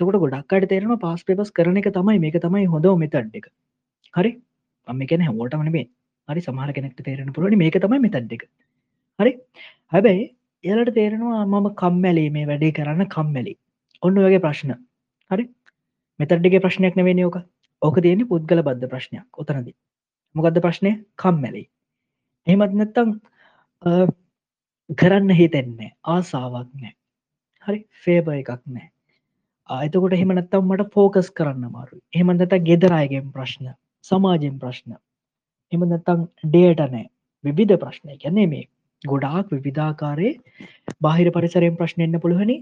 [0.00, 3.46] තකට ගොඩක්කට තේරෙන පස් පේපස් කරන එක තමයි මේක තමයි හොඳ මෙතඩ් එක.
[4.14, 4.32] හරි?
[4.88, 5.86] අම්මිකෙන හැමෝට වනේ
[6.28, 6.40] හරි?
[6.48, 8.44] සමහර කෙනෙක්ට තේරෙන පුලනි මේක තමයි මෙතඩ් එක.
[9.18, 9.32] හරි?
[9.94, 10.28] හැබැයි
[10.64, 13.56] එලට තේරෙනවා මම කම්මැලි මේ වැඩේ කරන්න කම්මැලි.
[14.02, 14.76] ඔන්න වගේ ප්‍රශ්න.
[15.30, 15.48] හරි?
[16.20, 17.42] මෙතඩ්ඩගේ ප්‍රශ්නයක් නෙවේ ඕක.
[17.82, 19.26] ඕක තියෙන පුද්ගල බද්ධ ප්‍රශ්නයක්.
[19.38, 19.78] ඔතනදී
[20.34, 21.64] මොකක්ද ප්‍රශ්නය කම්මැලි.
[22.46, 23.14] එහෙමත් නැත්තම්
[24.98, 26.94] කරන්න හිතෙන්නේ ආසාාවක් නෑ
[27.64, 27.78] හරි?
[28.02, 28.90] ෆේබ එකක් නෑ
[29.68, 33.72] අතකොට එහෙමනත්තම් මට ෆෝකස් කරන්න මාරු එහෙමඳත ගෙදරයගෙන් ප්‍රශ්න
[34.04, 34.96] සමාජයෙන් ප්‍රශ්න.
[35.72, 37.06] එම නැත්තං ඩේට නෑ
[37.44, 38.64] විවිධ ප්‍රශ්නය ගැන්නේ මේ
[39.02, 40.34] ගොඩාක් විවිධාකාරයේ
[41.00, 42.56] බාහිර පරිසරයෙන් ප්‍රශ්නයන්න පුළුවනි.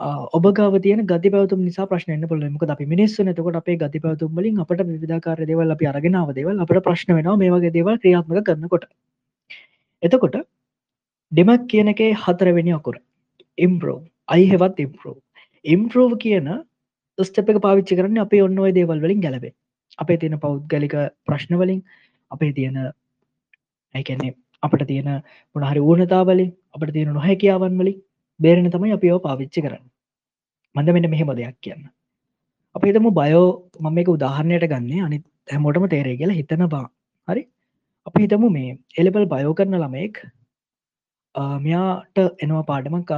[0.00, 4.60] ඔබ ගව තියන ගති පැවතුම් නිසා ප්‍රශ්නය පොලමක අපි මිනිස්සු නතකොට අපේ ගති පැවතුම් වලින්
[4.60, 7.36] අපට විධාකාර දෙවල් අපි අරගෙනාව දෙවල් අපට ප්‍රශ්න වෙනවා.
[7.36, 8.84] මේ වගේ දේවල් ක්‍රියාත්මක කරනකොට.
[10.02, 10.36] එතකොට
[11.32, 12.96] ඩෙමක් කියන එකේ හතරවෙනි අකුර.
[13.58, 15.16] ඉම්පරෝ අයි හෙවත් ඉම්පරෝ
[15.64, 16.48] ඉම්පරෝව කියන
[17.18, 19.52] ස්ටප එක පාවිච්චි කරන්න අපේ ඔන්න ඔය දේවල් වලින් ගැලබේ
[19.98, 20.94] අපේ තියෙන පෞද්ගලික
[21.26, 21.80] ප්‍රශ්නවලින්
[22.30, 22.78] අපේ තියෙන
[23.94, 25.10] ඇකැන්නේ අපට තියෙන
[25.56, 27.98] මොනහරි ඌනතාවලින් අපට තියෙන නොහැකියාවන් වලින්
[28.40, 29.84] බේරෙන තමයි අපිෝ පාවිච්චි කරන්න.
[30.74, 31.84] මඳ මෙන්න මෙහෙම දෙයක් කියන්න.
[32.74, 33.46] අප හිතම බයෝ
[33.80, 35.22] මම එක උදාහරණයට ගන්න අනි
[35.52, 36.84] හැමෝටම තේරේ කියලා හිතන බා
[37.28, 37.42] හරි?
[38.06, 40.20] අප හිතමු මේ එලබල් බයෝ කරන ළමයෙක්
[41.64, 43.10] මෙයාට එනවා පාඩමක්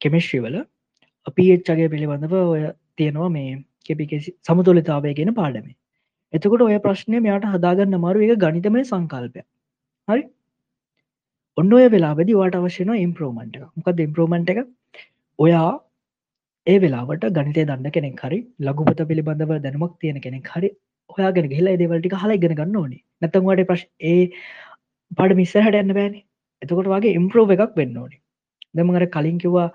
[0.00, 0.56] කෙමිශ්්‍රීවල
[1.26, 2.62] අපිච්චගේ පිළිබඳව ඔය
[2.96, 3.50] තියෙනවා මේ
[3.84, 5.76] කෙපිකෙසි සමතුලිතාවය ගෙන පාඩමේ.
[6.32, 9.42] එතකොට ඔය ප්‍රශ්නය මෙයාට හදාගන්න මරු එක ගනිතමය සංකල්පය
[10.08, 10.22] හරි?
[11.60, 14.58] ඔන්න ඔය වෙලාවෙදි වාට අවශ්‍යන ඉම්ප්‍රෝමන්ට මොකද ඉම්ප්‍රෝමන්ට එක?
[15.38, 15.70] ඔයා
[16.66, 20.70] ඒ වෙලාවට ගනිතය දන්න කෙනෙක් හරි ලගුපත පිළිබඳව දැනමක් තියෙන කෙනෙක් හරි
[21.10, 23.02] ඔයාගෙන ගහිලා දේවල්ටික හලා ඉගෙන ගන්න ඕනේ.
[23.22, 24.22] නැතන්වාට ප්‍රශ් ඒ
[25.18, 26.24] පඩ මිස්සහට යන්න බෑනේ
[26.62, 28.20] එතකොට වගේ ඉම්ප්‍රෝව එකක් වෙන්න ඕනේ.
[28.76, 29.68] දෙමඟර කලින් කිව්වා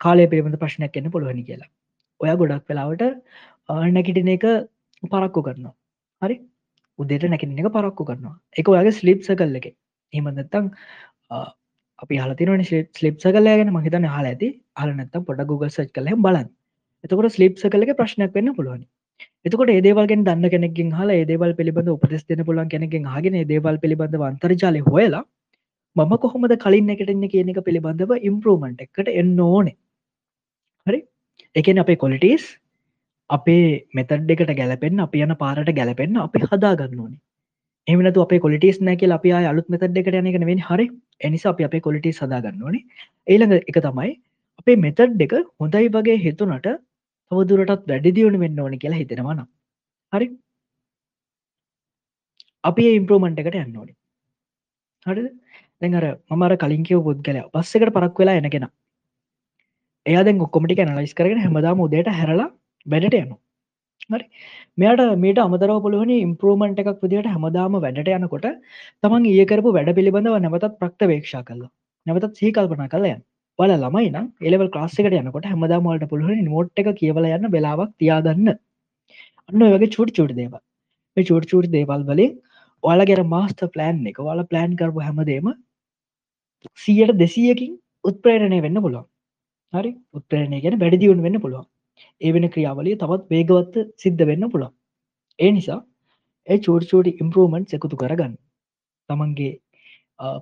[0.00, 1.70] කාලය පිළිබඳ ප්‍රශ්නයක් එන්න පුළුවනි කියලා.
[2.20, 3.02] ඔයා ගොඩක් වෙලාවට
[3.98, 4.50] නැකිටින එක
[5.02, 5.76] පරක්කු කරනවා.
[6.22, 6.42] හරි?
[6.98, 8.36] උදේට නැකින එක පරක්කු කරනවා.
[8.60, 9.74] එක ඔයාගේ ස්ලිප්ස කල්ල එක.
[10.12, 10.72] හෙමදත්තං
[11.98, 12.64] අපි හලතින
[12.98, 14.48] ස්ලිප්ස කලගෙන මහිතන හල ඇති.
[14.76, 16.48] හලනත පොට Google සච් කල බලන්
[17.04, 18.86] එතකොට ස්ලිප්ස කලක ප්‍රශ්නයක් වෙන්න පුළුවනි.
[19.46, 24.82] එතකොට ඒදේවල්ගෙන් දන්න කෙනෙකින් හල ඒදේවල් පිළිබඳ උපදෙස් දෙන පුලන් කෙනෙකින් හගෙන දේවල් පිළිබඳ අන්තර්ජාලය
[24.90, 25.24] හොයලා
[25.96, 29.76] මම කොහොමද කලින් එකටන්න කියන එක පිළිබඳව ඉම්පරූමන්ට් එකට එන්න ඕනේ.
[30.86, 31.00] හරි?
[31.54, 32.46] එකන අපේ කොලිටස්
[33.30, 33.66] අපේ
[33.98, 37.20] මෙතඩ් එකට ගැලපෙන් අප යන පාරට ගැලපෙන්න්න අපි හදාගන්න ඕනේ.
[37.88, 40.86] එමනතු අප කොලිටස් නැක අප අලුත් මෙතඩ් එකට යන එකන වෙන හරි.
[41.20, 42.84] එනිසා අප අපේ කොලිටි සදාගන්න ඕනේ.
[43.26, 44.12] ඒළඟ එක තමයි
[44.58, 46.68] අපේ මෙතඩ් එක හොඳයි වගේ හිතුනට
[47.30, 49.42] තවදුරටත් වැඩි දියුණු වෙන්න ඕන කියලා හිතෙනවන
[50.12, 50.26] හරි.
[52.64, 53.92] අපි ඉම්පරෝමන්ට් එකට යන්න ඕනි.
[55.06, 55.28] හරිද?
[55.82, 58.66] දැඟර මමර කලින් කියව පුද්ගලය පස්සකට පරක් වෙලා එනගෙන
[60.06, 62.50] එයාද ඔක්කොමටි කැනලයිස් කරගෙන හැමදාම උදේට හැරලා
[62.86, 63.36] වැඩට යනු
[64.10, 64.24] හරි.
[64.78, 68.46] මෙයට මේට අමතරව පුළුවනි ඉම්පරූමන්ට් එකක් විදිට හැමදාම වැඩට යනකොට
[69.02, 71.62] තමන් ඒකරපු වැඩ පිළිබඳව නැවතත් ප්‍රක්තවේක්ෂා කල්ල
[72.06, 73.20] නැවතත් සීකල්පන කලයන්
[73.58, 78.54] බල ළමයි නම් එලවල් ක්ලාස්සකට යනකොට හැමදාමලට පුළුවනි නෝට් එක කියවල යන්න වෙලාවක් තියාගන්න.
[79.48, 80.56] අන්න වගේ චුට් චුට් දේව
[81.16, 82.34] චුට් චුට් දේවල් වලින්
[82.84, 85.52] ඔයාලගෙර මාස්ත ප්ලෑන් එක වාල ප්ලෑන් කරපු හැමදේම
[86.84, 89.06] සියට දෙසීයකින් උත්ප්‍රේණය වෙන්න පුළුවන්.
[89.72, 89.92] හරි?
[90.16, 91.71] උත්ප්‍රේණය ගැන වැඩිදිියුණ වෙන්න පුළුවන්.
[92.20, 94.72] ඒ වෙන ක්‍රියාවලිය තවත් වේගවත්ත සිද්ධ වෙන්න පුළා
[95.38, 95.80] ඒ නිසා
[96.48, 98.34] ඒ චෝට්චෝටි ඉම්පරෝමන්ට් එකතු කරගන්න.
[99.08, 99.52] තමන්ගේ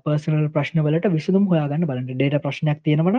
[0.05, 3.19] පර්සනල් ප්‍රශ්නවලට විසදුම් හොයාගන්න බලට ඩේට ප්‍රශ්නයක් තියෙනවන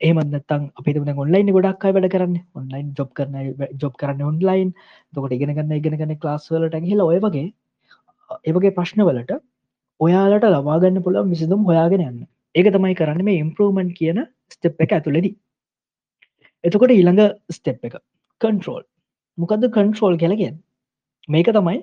[0.00, 2.36] ඒමත්නත්තන් අපි ඔන්ලයින් ගොඩක් වැඩ කරන්න.
[2.54, 3.34] ඔන්ලයින් ජොබ් කරන
[3.82, 4.70] ජොබ් කරන්න ඔන්ලයින්
[5.12, 7.46] දොකට ඉගෙන ගන්න ඉගෙනගන්න ලාස්වලට හිල ඔය වගේ
[8.44, 9.34] ඒවගේ ප්‍රශ්නවලට
[10.00, 12.20] ඔයාලට ලබාගන්න පුළ විසිදුම් හොයාගෙන යන්න.
[12.54, 15.34] ඒක තමයි කරන්න මේ ඉම්පරෝමන්් කියන ස්ටෙප් එක ඇතුලෙදී
[16.64, 17.96] එතකොට ඊළඟ ස්ටෙප් එක.
[18.40, 18.84] කන්ට්‍රෝල්
[19.38, 20.60] මොකද කන්ට්‍රෝල් කැලගෙන්
[21.28, 21.80] මේක තමයි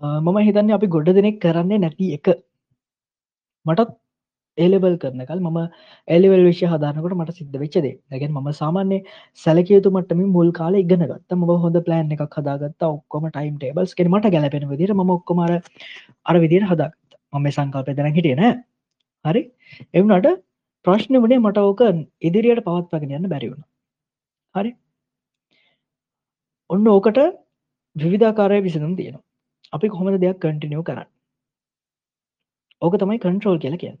[0.00, 2.28] මම හිතන්න අපි ගොඩ දෙනෙක් කරන්නේ නැති එක.
[3.66, 3.96] මටත්
[4.58, 5.58] ඒලෙබල් කරනකල් මම
[6.08, 8.98] එලිවල් විශෂ හදානකට මට සිද්ධ වෙච්චදේ නැගෙන් ම සාමාන්‍ය
[9.44, 12.82] සැලකයුතු මටම මුල් කාල ඉගෙනගත්ත ම හොඳ ප්ලෑන් එකක් හදාගත්ත.
[12.88, 15.54] ඔක්කොම ටයිම් ටේබල්ස් කෙන මට ගැලපෙන විදිර ම ඔක්කොමර
[16.26, 17.18] අර විදිර හදාගත්ත.
[17.32, 18.44] මම සංකල්පය දැන හිටියන
[19.24, 19.42] හරි?
[19.94, 20.28] එවනට
[20.84, 21.82] ප්‍රශ්න වනේ මට ඕක
[22.28, 23.66] ඉදිරියට පවත්වගෙන යන්න බැරිවුණ
[24.54, 24.72] හරි.
[26.70, 27.20] ඔන්න ඕකට
[27.96, 29.24] විවිධාකාරය විසඳම් තියෙනවා.
[29.72, 31.08] අපි කොහොමද දෙයක් කටිනියෝ කරන්න?
[32.82, 33.94] ඕක තමයි කන්ට්‍රෝල් කියල කිය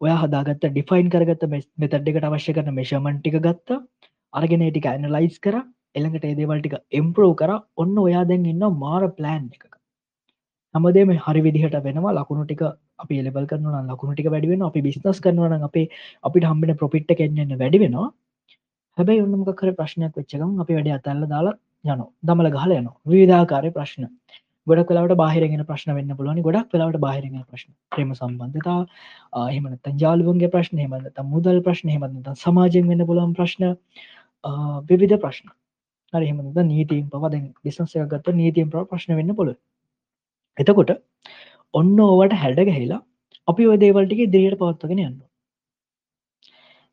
[0.00, 3.80] ඔය හදාගත්ත ඩිෆයින් කරගත්ත මෙතඩ්ඩකට අවශ්‍ය කරන මේශමන්ටික ගත්තා.
[4.32, 5.56] අරගෙන ටික ඇනලයිස් කර.
[5.96, 7.52] එළඟට ඒදේවල්ටික එම්පරෝ කර.
[7.76, 9.66] ඔන්න ඔයා දැන් ඉන්න මාර ප්ලෑන් එක
[10.74, 12.16] හමදේ මේ හරි විදිහට වෙනවා.
[12.18, 12.62] ලකුණු ටික
[13.02, 15.86] අපි එලබල් කරන ලකුණු ටික වැඩිවෙන අපි බිස්නස් කරනවන අපේ
[16.24, 18.08] අපිට හම්බෙන ප්‍රොපිට්ට කෙන්න්න වැඩි වෙනවා.
[18.98, 24.08] හැබැයි ඔන්නමක කර ප්‍රශ්නයක් වෙච්චකම් අපි වැඩ අතල්ල දාලා යන දමල ගහල යන විධාකාරය ප්‍රශ්න.
[24.66, 27.70] ගොඩක් කලාවට බාහිරගෙන ප්‍රශ්න වෙන්න පුලනි ගොඩක් කලාවට බාහිරගෙන ප්‍රශ්න.
[27.90, 28.80] ප්‍රේම සම්බන්ධතා
[29.44, 33.66] එහෙමනත ජාලුවන්ගේ ප්‍රශ්න හෙමනත මුදල් ප්‍රශ්න හෙමනත සමාජයෙන් වෙන්න පුලන් ප්‍රශ්න
[34.86, 35.48] විවිධ ප්‍රශ්න.
[36.12, 39.52] හරිහෙමද නීතිීම් පවද බිසන්සය ගත්ත නීතිීම් ප්‍ර ප්‍රශ්න වෙන්න පොළ
[40.58, 40.96] එතකොට
[41.74, 43.00] ඔන්න ඕවට හැඩ ගැහිලා
[43.48, 45.18] අපි ඔය දේවල්ටික දිරියට පවත්වගෙන යන්න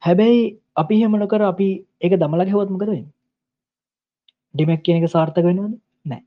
[0.04, 0.42] හැබැයි
[0.76, 1.70] අපි හෙමනකර අපි
[2.02, 2.92] ඒක දමල හෙවත්මකද
[4.56, 5.74] ඩිමක් කියන එක සාර්ථක වෙනවද?
[6.06, 6.22] නෑ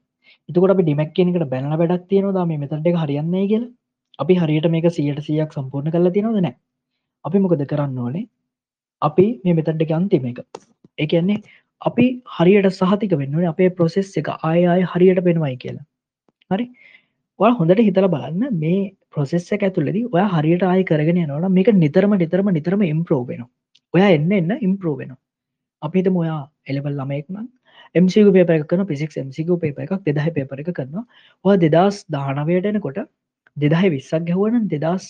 [0.48, 3.64] එතකොට අපි ඩිමක් කියනකට බැලන වැඩක් තියෙනවා මේ මෙතට එක හරියන්නේ කියල.
[4.18, 6.42] අපි හරියට මේක සියට සියක් සම්පූර්ණ කරලා තියෙනවද?
[6.46, 6.56] නෑ
[7.24, 8.26] අපි මොකද කරන්න ඕනේ?
[9.02, 10.40] අපි මේ මෙතඩ් එක අන්තිම එක.
[10.98, 11.42] එකන්නේ
[11.82, 12.06] අපි
[12.36, 15.86] හරියට සහතික වෙන්න අපේ ප්‍රොසෙස් එක ආය අය හරියට පෙනවයි කියලා.
[16.50, 16.66] හරි?
[17.40, 18.58] ඔය හොඳට හිතල බලන්න.
[18.58, 23.42] මේ ප්‍රොසෙස්ස ඇතුලෙදී ඔය හරියට ආය කරගෙන යනවන මේක නිතරම නිතරම නිතරම ඉම්ප්‍රෝ වෙන
[23.94, 25.16] ඔය එන්න එන්න ඉම්ප්‍රෝ වෙන
[25.82, 27.48] අපිත මොයා එලබල් ළමයෙක්නම්
[27.94, 31.04] MCU පේප එක කන පිසික් MCU පේප එකක් දෙදහ පේපර එක කරනවා.
[31.44, 33.00] ඔය දෙදස් දානවයට එනකොට
[33.56, 35.08] දෙදහ විස්සක් ගැහුවන දෙදස්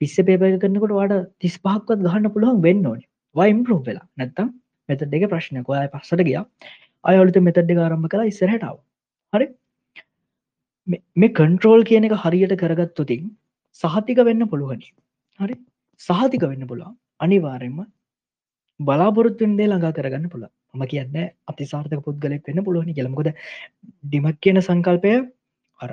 [0.00, 3.00] පිස්ස පේප කරනකොට වාට තිස් පහක්වත් ගහන්න පුළුවන් වෙන්න ඕන.
[3.36, 4.06] වයිම්පරෝ වෙලා.
[4.16, 4.52] නැත්තම්
[4.88, 5.68] මෙත දෙක ප්‍රශ්නයක්.
[5.68, 6.38] ඔය පස්සට ගිය.
[7.04, 8.78] අයලුත මෙතඩ්ඩ ආරම්භ කලා ඉස්සරහටාව
[9.32, 9.48] හරි?
[11.20, 13.28] මේ කන්ට්‍රෝල් කියන එක හරියට කරගත්තුතින්
[13.82, 14.88] සහතික වෙන්න පුළුවනි.
[15.40, 15.60] හරි?
[16.00, 16.96] සහතික වෙන්න පුළුවන්.
[17.20, 17.78] අනිවාරෙන්ම
[18.80, 21.16] බලාපොරොත්තුන්දේ ළඟා කරගන්න පුළ ම කියන්න
[21.46, 23.30] අතිසාර්ථක පුද්ගලෙක් වෙන්න පුළුවනි කියලමකොද
[24.04, 25.14] ඩිමක් කියන සංකල්පය
[25.80, 25.90] අර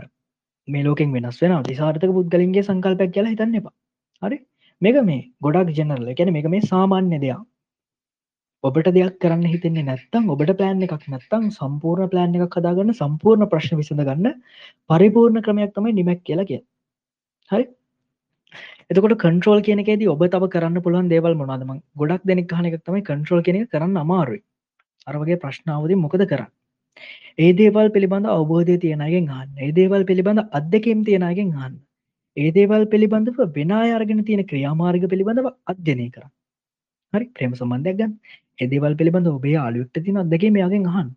[0.68, 3.76] මේ ලෝකෙන් වෙනස් වෙන අතිසාර්ථක පුද්ගලින්ගේ සංකල්පයක් කියලා හිතන්න එපා.
[4.22, 4.38] හරි?
[4.82, 7.42] මේක මේ ගොඩක් ජනරල එකැන මේක මේ සාමාන්‍ය දෙයක්.
[8.64, 13.82] ඔබට දෙයක් කරන්න හිතන්නේ නැත්තම් ඔබට ප්ලෑන් එකක් නැත්තම් සම්පූර්ණ ප්ලෑන් එකක් කදාගන්න සම්පූර්ණ ප්‍රශ්න
[13.82, 14.40] විසඳ ගන්න
[14.90, 16.62] පරිපූර්ණ ක්‍රමයක් තමයි නිමැක් කියලා කිය
[17.50, 17.66] හරි?
[18.90, 23.66] එතකොට කන්ට්‍රෝල් කියනකේදී ඔබ තව කරන්න පුළුවන් දේවල් මොනාදම ගොඩක් දෙනෙක් හනක් තමයි කන්ට්‍රෝල් කෙනෙ
[23.66, 24.42] කරන්න අමාරුයි.
[25.08, 26.52] අරවගේ ප්‍රශ්නාවදී මොකද කරන්න?
[27.40, 31.76] ඒ දේවල් පිළිබඳ අවබෝධය තියෙනගෙන් හන්න ඒ දේවල් පිළිබඳ අදකම් තියෙනගෙන් හන්න
[32.38, 36.26] ඒ දේවල් පිළිබඳව වෙනා අරගෙන තියෙන ක්‍රියාමාර්ග පිළිබඳව අධ්‍යනය කර
[37.14, 37.26] හරි?
[37.36, 38.14] ප්‍රේම සම්බන්ධයක් ගන්න.
[38.60, 41.10] එදේවල් පිළිබඳ ඔබේ ආලුක්ට තින අදගේ මෙයාගෙන් අහන්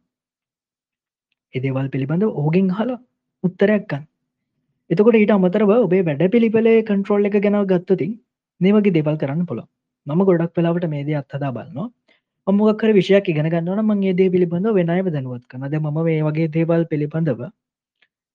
[1.54, 2.98] එදේවල් පිළිබඳ ඕගෙන් හලා
[3.44, 4.07] උත්තරයක් ගන්න.
[4.90, 8.12] එතකොට ඊට අමතරව ඔබේ වැඩ පිළිපලේ කන්ට්‍රෝල් එක ගැනව ගත්තතින්
[8.60, 9.60] නේවගේ දෙවල් කරන්න පුළ
[10.06, 11.88] මම ගොඩක් වෙලාවට මේද අත්හදා බලන්නවා
[12.46, 17.42] අම්මොක්කර විෂයක් ඉගෙන ගන්නවන මගේ දේ පිළිබඳ වෙනයම දැනුවත් කනද ම මේ වගේ දේවල් පිළිබඳව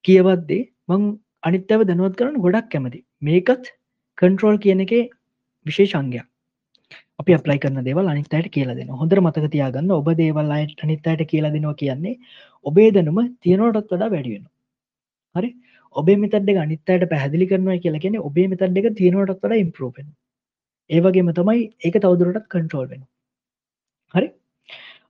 [0.06, 1.10] කියවද්දේ මං
[1.44, 3.74] අනිත්තව දැනුවත් කරන ගොඩක් කැමති මේකත්
[4.18, 4.94] කන්ට්‍රෝල් කියන එක
[5.66, 6.30] විශේෂංගයක්
[7.20, 11.52] අපි අප්ලයි කරන දේවල් අනිත්තයට කියලා දෙන හොඳර මතක තියාගන්න ඔබ දේවල් අයට අනිත්තයට කියලා
[11.52, 12.16] දෙනවා කියන්නේ
[12.66, 14.46] ඔබේ දැනුම තියෙනවටත් වඩා වැඩියෙන
[15.36, 15.50] හරි?
[15.96, 20.08] ඔබේ මෙතඩ අනිත්තයට පැහදිලි කරනවා කියලා කියෙන ඔබේ මෙතඩ් එක තියෙනවටත් වඩා ඉම්පරෝපෙන්
[20.90, 23.04] ඒවගේම තමයි ඒක තවදුරටත් කන්ට්‍රෝල් වෙන
[24.14, 24.28] හරි?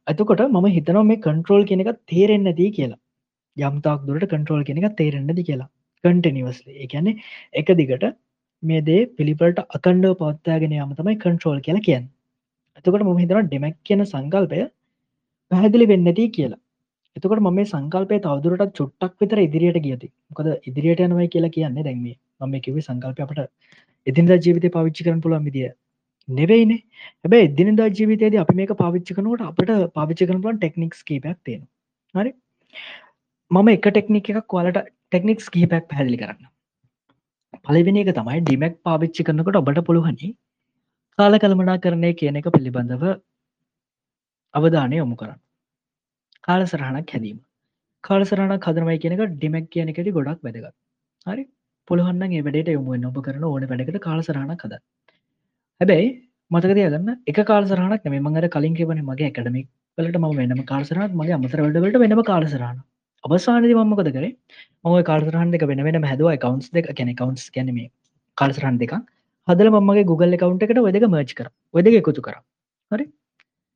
[0.08, 3.02] ඇතකොට මම හිතනවා මේ කන්ට්‍රෝල් කෙනෙක තේරෙන් නැති කියලා.
[3.58, 5.70] යම්තාක් දුරට කන්ට්‍රෝල් කෙනෙක තේරෙන්නද කියලා.
[6.04, 7.12] කන්ටනිවස්ලි එකැනෙ
[7.54, 8.06] එක දිගට
[8.64, 12.06] මේ දේ පිළිපලට අකණ්ඩව පවත්තාගෙන යාම තමයි කන්ට්‍රෝල් කියලා කියන්න.
[12.78, 14.62] එතකොට මොම හිතන ඩෙමක් කියන සංකල්පය
[15.52, 16.63] පැහැදිලි වෙන්නදී කියලා.
[17.16, 22.18] එතකොට ම මේ සංකල්පය තවදුරට චුට්ටක් විතර ඉදිරියට ගියති මොකද ඉදිරියට යනවයි කියලා කියන්නේ දැන්මේ
[22.42, 23.42] මම කිව සංකල්ප අපට
[24.08, 25.72] ඉදින්දා ජීවිත පවිච්චි කරන පුළන් විදිිය
[26.28, 26.80] නෙවෙයිනේ.
[27.24, 31.64] හැබැ එදිනදා ජීවිතයේද අපි මේක පාවිච්චි කනට අපට පාවිච්චි කරනලන් ටෙක්නික්ස් කීපයක් තියෙන
[32.14, 32.32] හරි?
[33.52, 36.50] මම එක ටෙක්නික එකක් කොලට ටෙක්නික්ස් කීපයක් පැදිලි කරන්න
[37.62, 40.32] පලවෙනි එක තමයි ඩිමැක් පාවිච්චි කරනකොට ඔබට පුළුවනි
[41.20, 43.04] කාල කළමනා කරණය කියන එක පිළිබඳව
[44.54, 45.43] අවධානය යොමු කරන්න.
[46.44, 47.38] කාලසරහනක් හැදීම.
[48.04, 50.74] කාලසරහනක් හදනවයි කියනක ඩිමැක් කියන එකට ගොඩක් වැදගත්.
[51.26, 51.44] හරි?
[51.88, 54.82] පුළුවන්න ඒ වැඩට යොමුුවෙන් ඔබ කරන ඕන වැඩකට කාලසරහනක් හද
[55.82, 56.10] හැබැයි
[56.52, 61.38] මතකදය ගන්න එක කාලසරහනක් නෙම මඟට කලින් කිවන මගේ එකඩමික් වලට ම වෙනම කාලසරහත් මගේ
[61.38, 62.84] අමතර වැඩවලට වෙනම කාලසරහන
[63.24, 64.32] අවසානති මම්මකද කරේ?
[64.84, 66.30] මම කාල්තරහන් දෙක වෙන වෙන හැදුව.
[66.38, 67.92] කවන්ස් දෙක කැන කවන්ස් කැනීම
[68.38, 68.94] කාල්සරහන් දෙක
[69.48, 71.48] හදල මගේ Google කවන්ට එකට වෙදක මර්ච් කර.
[71.74, 72.36] වෙදක එකතු කර.
[72.92, 73.06] හරි?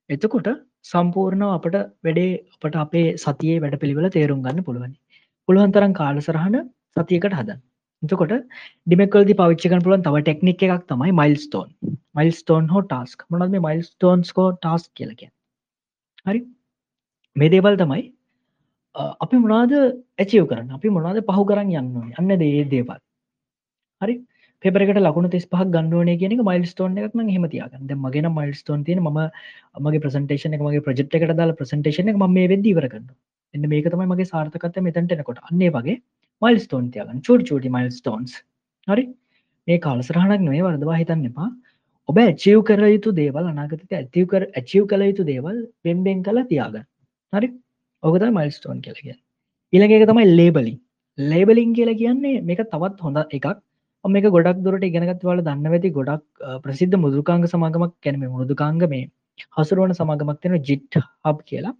[0.09, 0.49] එතකොට
[0.85, 4.95] සම්පූර්ණ අපට වැඩේ අපට අපේ සතියේ වැඩ පිළිවෙල තේරුම් ගන්න පුළුවනි.
[5.49, 6.57] පුළුවන්තරන් කාලසරහන
[6.95, 7.59] සතියකට හදන්
[8.03, 8.33] එතකොට
[8.87, 11.69] ඩිමකල්දි පවිච්චකන් පුලන් තව ටෙක්නික් එකක් තමයි මයිල්ස්තෝන්
[12.15, 13.25] මයිල්ස්තෝන් හෝ ටස්ක්.
[13.29, 15.23] මොනද මේ මයිල්ස්තෝන්ස්කෝ ටස් කියලක
[16.25, 16.39] හරි.
[17.35, 18.03] මේ දේවල් තමයි
[18.95, 19.73] අපි මොනාද
[20.17, 20.71] ඇචියව කරන්න?
[20.71, 22.13] අපි මොනාද පහු කරන්න යන්න?
[22.19, 22.99] යන්න දේ දේවල්.
[24.01, 24.15] හරි.
[24.63, 27.91] පෙපරකට ලකුණු තිස් පහ ගන්නවන කියන මයිල් ස්ටෝන් එකක් හෙම තියාගන්න.
[28.05, 29.19] මගෙන මයිල් ස්ටෝන් තියන ම
[29.79, 33.07] මගේ ප්‍රසන්ටේෂන එක මගේ ප්‍රජෙට් එකට දාලා ප්‍රසන්ටේෂන එක ම මේ වෙද ඉවරගන්න
[33.53, 35.97] එන්න මේක තමයි මගේ සාර්ථකත මෙතැන්ටෙනකොට අන්නේ වගේ
[36.41, 37.21] මයිල් ස්ටෝන් තියාගන්න.
[37.21, 38.33] චුඩ චුටි මයිල් ස්ටෝන්ස්
[38.87, 39.05] හරි?
[39.67, 41.49] මේ කාලසරහනක් නේ වරදවා හිතන්න එපා.
[42.09, 46.89] ඔබ ඇචිව් කර යුතු දේවල් අනාගත ඇතිව කර ඇචිව් කළ යුතු දේවල් පෙන්බෙන් කලා තියාගන්න.
[47.33, 47.53] හරි?
[48.03, 49.15] ඕකත මයිල්ස්ටෝන් කියලග
[49.73, 50.77] ඉළඟ එක තමයි ලේබලින්
[51.17, 53.47] ලේබලින් කියලා කියන්නේ මේක තවත් හොඳ එකක්.
[54.07, 56.25] මේක ගොඩක් දුරට ඉගෙනගත් වල දන්න ඇති ගොඩක්
[56.63, 59.05] ප්‍රසිද්ධ මුදුකාංග සමාගමක් කැනීම මුදුකාංග මේ
[59.57, 61.73] හසරුවන සමාගමක් තියෙන ජිට් හබ් කියලා.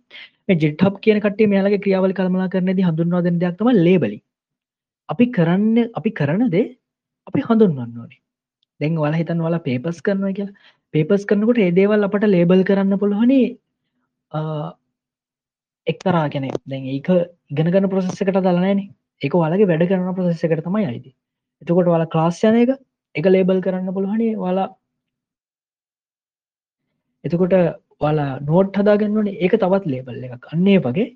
[0.47, 4.19] මේ ජිට් හබ් කියන කටේ මේයාලගේ ක්‍රියාවල් කල්මලා කරනද හඳුන්වා දෙන දෙයක්තම ලේබලි
[5.09, 6.65] අපි කරන්න අපි කරනදේ
[7.28, 8.21] අපි හඳුන්වන්න ඕනේ.
[8.80, 10.57] දැන් වල හිතන් වල පේපස් කරනවා කියලා.
[10.93, 13.41] පේපස් කරනකොට ඒදේවල් අපට ලේබල් කරන්න පුළුවනි.
[15.88, 17.09] එක්තරා ගැන දැන් ඒක
[17.51, 18.84] ඉගෙනගන ප්‍රසෙස් එකට දලනෑන
[19.21, 21.11] එක වලගේ වැඩ කරන ප්‍රසෙස් එකට තමයි අයිති.
[21.62, 22.72] එතකොට වල ක්ලාස්යන එක
[23.16, 24.68] එක ලේබල් කරන්න පුළුවහනේ වලා
[27.24, 27.55] එතකොට
[28.01, 30.43] වාලා නෝට් හදාගන්නවන ඒක තවත් ලේබල් එකක්.
[30.53, 31.08] අන්නේ වගේ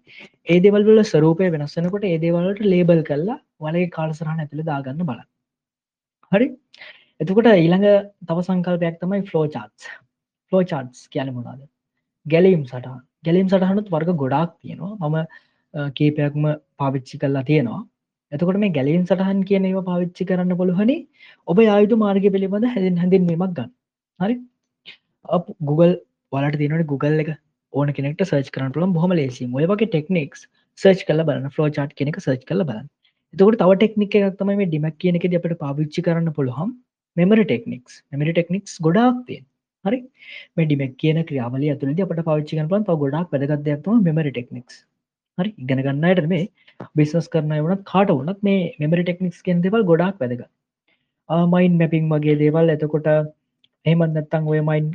[0.48, 5.22] ඒ දෙවල්වල ස්වරූපය වෙනස්සනකොට ඒ දේවල්ට ලේබල් කරලා වලගේ කාලසරහන ඇතුළ දාගන්න බල
[6.32, 6.48] හරි?
[7.20, 7.88] එතකොට ඊළඟ
[8.28, 9.88] තව සංකල්පයක් තමයි ෆලෝ චාටස්
[10.52, 11.62] ෆලෝ චාටස් කියන මොනාද
[12.26, 15.10] ගැලීම් සට ගැලීම් සටහනුත් වර්ග ගොඩාක් තියෙනවා.
[15.10, 15.18] මම
[15.98, 16.44] කීපයක්ම
[16.78, 17.82] පාවිච්චි කරලා තියෙනවා.
[18.32, 20.98] එතකොට මේ ගැලීම් සටහන් කියන ඒවා පාවිච්චි කරන්න පුළුවනි.
[21.48, 23.72] ඔබ ආයුතු මාර්ග පිළිබඳ හැදින් හැඳින්වීමක් ගන්න.
[24.20, 24.36] හරි?
[25.70, 25.94] Google
[26.34, 27.32] වලට තිනට Google එක
[27.74, 30.48] ඕන කෙනෙක්ට සර්ච් කරන පුළන් බොහම ලේසි ඔය වගේ ටෙක්නික්ස්
[30.80, 31.54] සර්ච් කල බලන්න.
[31.56, 32.88] ෆලෝ චාට් කෙනෙක සර්ච් කල බලන්න.
[33.34, 36.76] එතකට තව ටෙක්නික් එකක් තමයි මේ ඩිමක් කියන එක අපට පාවිච්චි කරන්න පුළුවන්.
[37.18, 39.46] මෙමරි ටෙක්නික්ස් මෙමරි ටෙක්නික්ස් ගොඩාක් තියෙන්
[39.86, 40.00] හරි?
[40.56, 44.82] මේ ඩිමක් කියන ක්‍රියාවල ඇතුලද අපට පාවිච්චි කරන පන් ගොඩක් වැදගත්යක්ම මෙමරි ටෙක්නික්ස්
[45.38, 46.48] හරි ඉගෙන ගන්නයට මේ
[46.96, 50.44] බිස්නස් කරන වනත් කාට වනත් මේ මෙමරි ටෙක්නික්ස් කෙන් දෙවල් ගොඩක් වැදග
[51.54, 53.08] මයින් මැපිං වගේ දේවල් එතකොට
[53.86, 54.90] එහමත් නැත්තං ඔය මයින්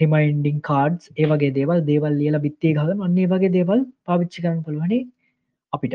[0.00, 4.98] රිමයින්ඩිං කාඩ්ස් ඒ වගේ දේවල් දේවල් ලියල බිත්තේ හගන අන්නේ වගේ දේවල් පාවිච්චි කරන්න පුළුවනි
[5.72, 5.94] අපිට.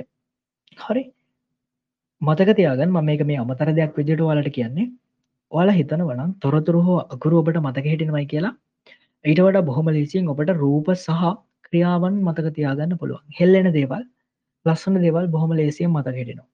[0.78, 1.04] හරි.
[2.22, 4.88] මතකතියාගන් ම මේක මේ අමතර දෙයක් විදිට වලට කියන්නේ.
[5.52, 8.54] ඔයාලා හිතන වනම් තොරතුරු හෝ අකුරු ඔබට මතක හිටිනවයි කියලා.
[9.26, 11.24] ඊට වට බොහොම ලේසින් ඔබට රූප සහ
[11.70, 13.24] ක්‍රියාවන් මතකතියාගන්න පුළුවන්.
[13.40, 14.04] හෙල්ලෙන දේවල්
[14.66, 16.48] ලස්සන දේවල් බොහොම ලේසියෙන් මතක හිටිනවා.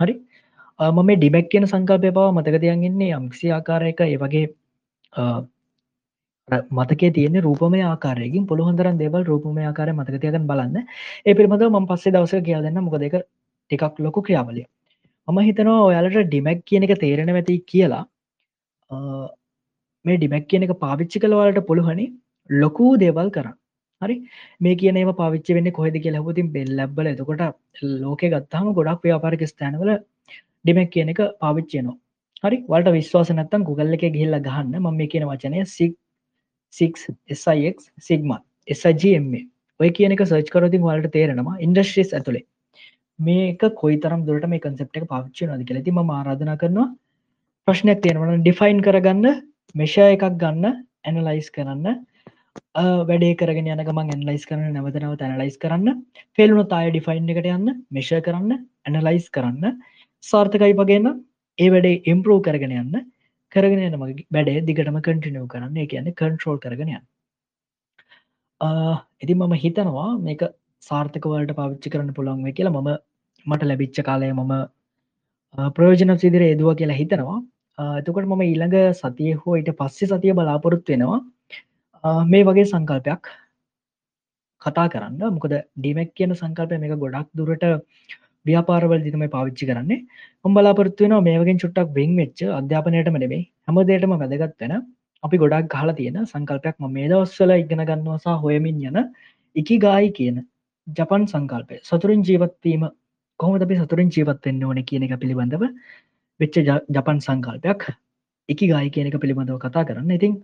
[0.00, 0.14] හරි?
[0.80, 4.46] මම ඩිබැක් කියන සංකල්පය පව මතකතියන්ගන්නේ යම්කිසි ආකාරයක ඒ වගේ
[6.70, 10.76] මතක තියෙන රූපම ආකාරයකින් පුළුවන්දරන් දේවල් රූපම ආකාරය මතකතියකන් බලන්න.
[11.26, 13.18] ඒ පිළිබඳව ම පස්සේ දවස කියා දෙන්න මොකද එක
[13.70, 14.66] ටිකක් ලොකු ක්‍රියාවලිය
[15.28, 18.04] මම හිතනවා ඔයාලට ඩිමැක් කියන එක තේරෙන ඇති කියලා
[20.04, 22.06] මේ ඩිමැක් කියන එක පාවිච්චි කළවාලට පුළුවනි
[22.50, 23.56] ලොකූ දේවල් කරන්න.
[24.02, 24.16] හරි?
[24.60, 27.42] මේ කියන ඒ පාවිච්ච වෙන්න කොහෙද කිය ලැබතින් බෙල් ලැබල එතකොට
[28.04, 29.92] ලෝක ගත්තාම ගොඩක් ව්‍යාපාරික ස්ථානවල
[30.64, 31.98] ඩිමැක් කියන එක පාවිච්චයනවා
[32.44, 32.58] හරි?
[32.68, 34.74] වලට විශ්වාස නැත්තම් ගුගල්ල එක ගිල්ල ගහන්න.
[34.78, 35.98] ම මේ කියන වචනය සික්
[36.72, 38.32] SIX සිගම
[38.68, 39.32] SGM
[39.80, 42.46] ඔය කියනක සර්ච් කරති වලට තේරෙනවා ඉන්ඩස්ට්‍රිස් ඇතුළේ
[43.18, 46.88] මේක කොයි තරම් දුරට මේ කන්සෙප්ට එක පාවිච්චි නද කෙලෙති ම ආරාධනා කරනවා
[47.68, 49.26] ප්‍රශ්නයක් තියෙනවන ඩිෆයින් කරගන්න
[49.74, 50.64] මෙෂය එකක් ගන්න
[51.04, 52.00] ඇනලයිස් කරන්න.
[52.76, 56.02] වැඩේ කරගෙන යන ගමන් ඇනලයිස් කරන නැවතනව ඇනලයිස් කරන්න.
[56.38, 58.52] ෆෙල්ුණු තාය ඩිෆයින් එකට යන්න මෙෂය කරන්න
[58.88, 59.78] ඇනලයිස් කරන්න.
[60.24, 61.08] සාර්ථකයි වගේන්න
[61.58, 62.94] ඒ වැඩේ ඉම්පරෝ කරගෙන යන්න.
[63.52, 65.80] කරගෙන යන මගේ වැඩේ දිගටම කටිනව කරන්න.
[65.92, 67.06] කියන්න කන්ට්‍රෝල් කරගෙන යන්න.
[69.22, 70.44] ඉති මම හිතනවා මේක
[70.82, 72.92] සාර්ථකවලට පාවිච්චි කරන්න පුළන්ව කියලා මම
[73.46, 74.52] මට ලැබිච්ච කාලය මම
[75.76, 77.38] ප්‍රයෝජන සිදිර ඒදුව කියලා හිතනවා.
[78.00, 81.20] එතකොට මම ඊළඟ සතිය හෝ ඊට පස්සෙ සතිය බලාපොරොත්තු වෙනවා.
[82.04, 83.32] මේ වගේ සංකල්පයක්
[84.62, 85.20] කතා කරන්න.
[85.36, 87.64] මොකද ඩිමැක් කියන සංකල්පය මේක ගොඩක් දුරට
[88.46, 90.04] ව්‍යාපාරවල දිතම පාවිච්චි කරන්නේ.
[90.44, 94.74] ඔම් බලාපොරත්තු වෙන මේවගෙන් චුට්ටක් වෙන් වෙච්ච අධ්‍යාපනයටම නෙමේ හැමදේටම වැදගත් වෙන
[95.22, 98.98] අපි ගොඩක් ගහල තියෙන සංකල්පයක් ම මේ දවස්සල ඉගෙන ගන්නවාසා හොයමින් යන
[99.56, 100.42] එකි ගායි කියන
[100.86, 101.78] ජපන් සංකල්පය.
[101.82, 102.88] සතුරින් ජීවත්වීම
[103.40, 105.62] කොහොමද අපි සතුරින් ජීවත්වෙන්න ඕන කියන එක පිළිබඳව
[106.40, 106.56] වෙච්ච
[106.96, 107.86] ජපන් සංකල්පයක්
[108.48, 110.10] එකි ගායි කියන එක පිළිබඳව කතා කරන්න.
[110.18, 110.34] ඉතින්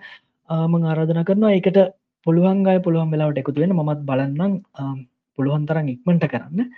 [0.51, 1.79] මං ආරාධන කරනවා එකට
[2.27, 4.55] පුළුවන්ගය පුළුවන් වෙලාවට එකතුවෙන මත් බලන්නම්.
[5.39, 6.71] පුළුවන් තරන් ඉක්මට කරන්න.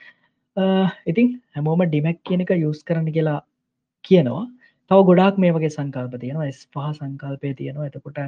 [1.11, 3.39] ඉතින් හැමෝම ඩිමැක් කියන එක යස් කරන්න කියලා
[4.05, 4.45] කියනවා.
[4.91, 6.51] තව ගොඩක් මේ වගේ සංකල්ප තියෙනවා.
[6.51, 7.89] ස් පහ සංකල්පය තියෙනවා.
[7.91, 8.19] එතකොට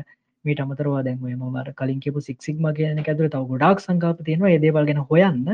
[0.45, 4.55] මීට අමතරවා දැන්වේ මට කලින් කියපු සික්සික්ම කියන ඇතුර තව ගොඩක් සංකල්ප තියෙනවා.
[4.55, 5.45] ඒදේවල් ගැන හොයන්න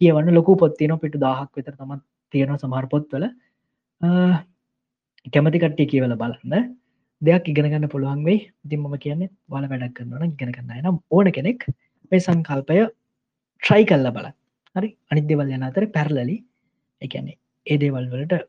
[0.00, 1.92] කියවන්න ලොකු පොත්තින පිටු දාහක් විතර තම
[2.34, 3.24] තියෙනවා සමහර පොත්වල.
[5.34, 6.64] කැමති කට්ටිය කියවල බලන්න.
[7.26, 8.40] දෙයක් ඉගෙනගන්න පුළුවන් වෙයි.
[8.64, 11.66] ඉතින් මම කියන්නේ වල වැඩක් කරන්නන ඉගෙන ගන්න නම් ඕන කෙනෙක්
[12.12, 12.80] මේ සංකල්පය
[13.62, 14.28] ට්‍රයි කල්ල බල
[14.76, 14.90] හරි?
[15.10, 16.36] අනිදේවල් යන අතර පැරලලි
[17.02, 18.44] එකන්නේ ඒ දේවල් වලට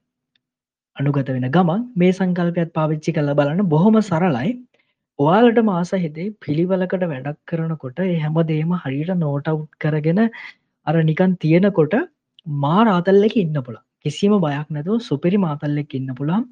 [0.97, 4.51] අනුගත වෙන ගමන් මේ සංකල්පයත් පාවිච්චි කල බලන්න බොහොම සරලයි.
[5.19, 10.21] ඔයාලට මාස හිතේ පිළිවලකට වැඩක් කරනකොට හැමදේම හරිට නෝටව් කරගෙන
[10.87, 11.95] අර නිකන් තියෙනකොට
[12.63, 16.43] මාර ආතල්ලෙක ඉන්න පුළ කිසිම බයක් නැතුව සුපිරි මාතල්ලෙක් ඉන්න පුළන්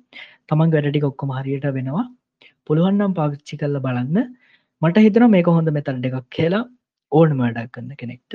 [0.49, 2.05] තමන් වැඩටි ඔක්කොම හරියට වෙනවා.
[2.67, 4.17] පුළුවන්නම් පාවිච්චි කල්ල බලන්න.
[4.81, 6.63] මට හිතන මේක හොඳ මෙතන් එකක් කියලා
[7.11, 8.33] ඕන මඩක් කන්න කෙනෙක්ට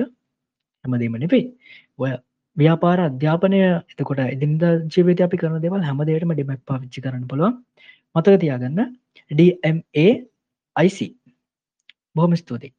[0.85, 1.45] හැමදීම නෙපෙයි
[1.99, 2.11] ඔය
[2.57, 3.59] ව්‍යාපාර අධ්‍යාපනය
[3.91, 4.63] එතකොට ඉදින්ද
[4.93, 7.55] ජීවිත අපි කරන දෙවල් හැමදේටම ඩිමක් පාවිච්චි කරන්න පුළුවන්.
[8.15, 8.79] මතක තියාගන්න.
[9.31, 10.99] DMAIC
[12.15, 12.73] බොහොම ස්තුතියි.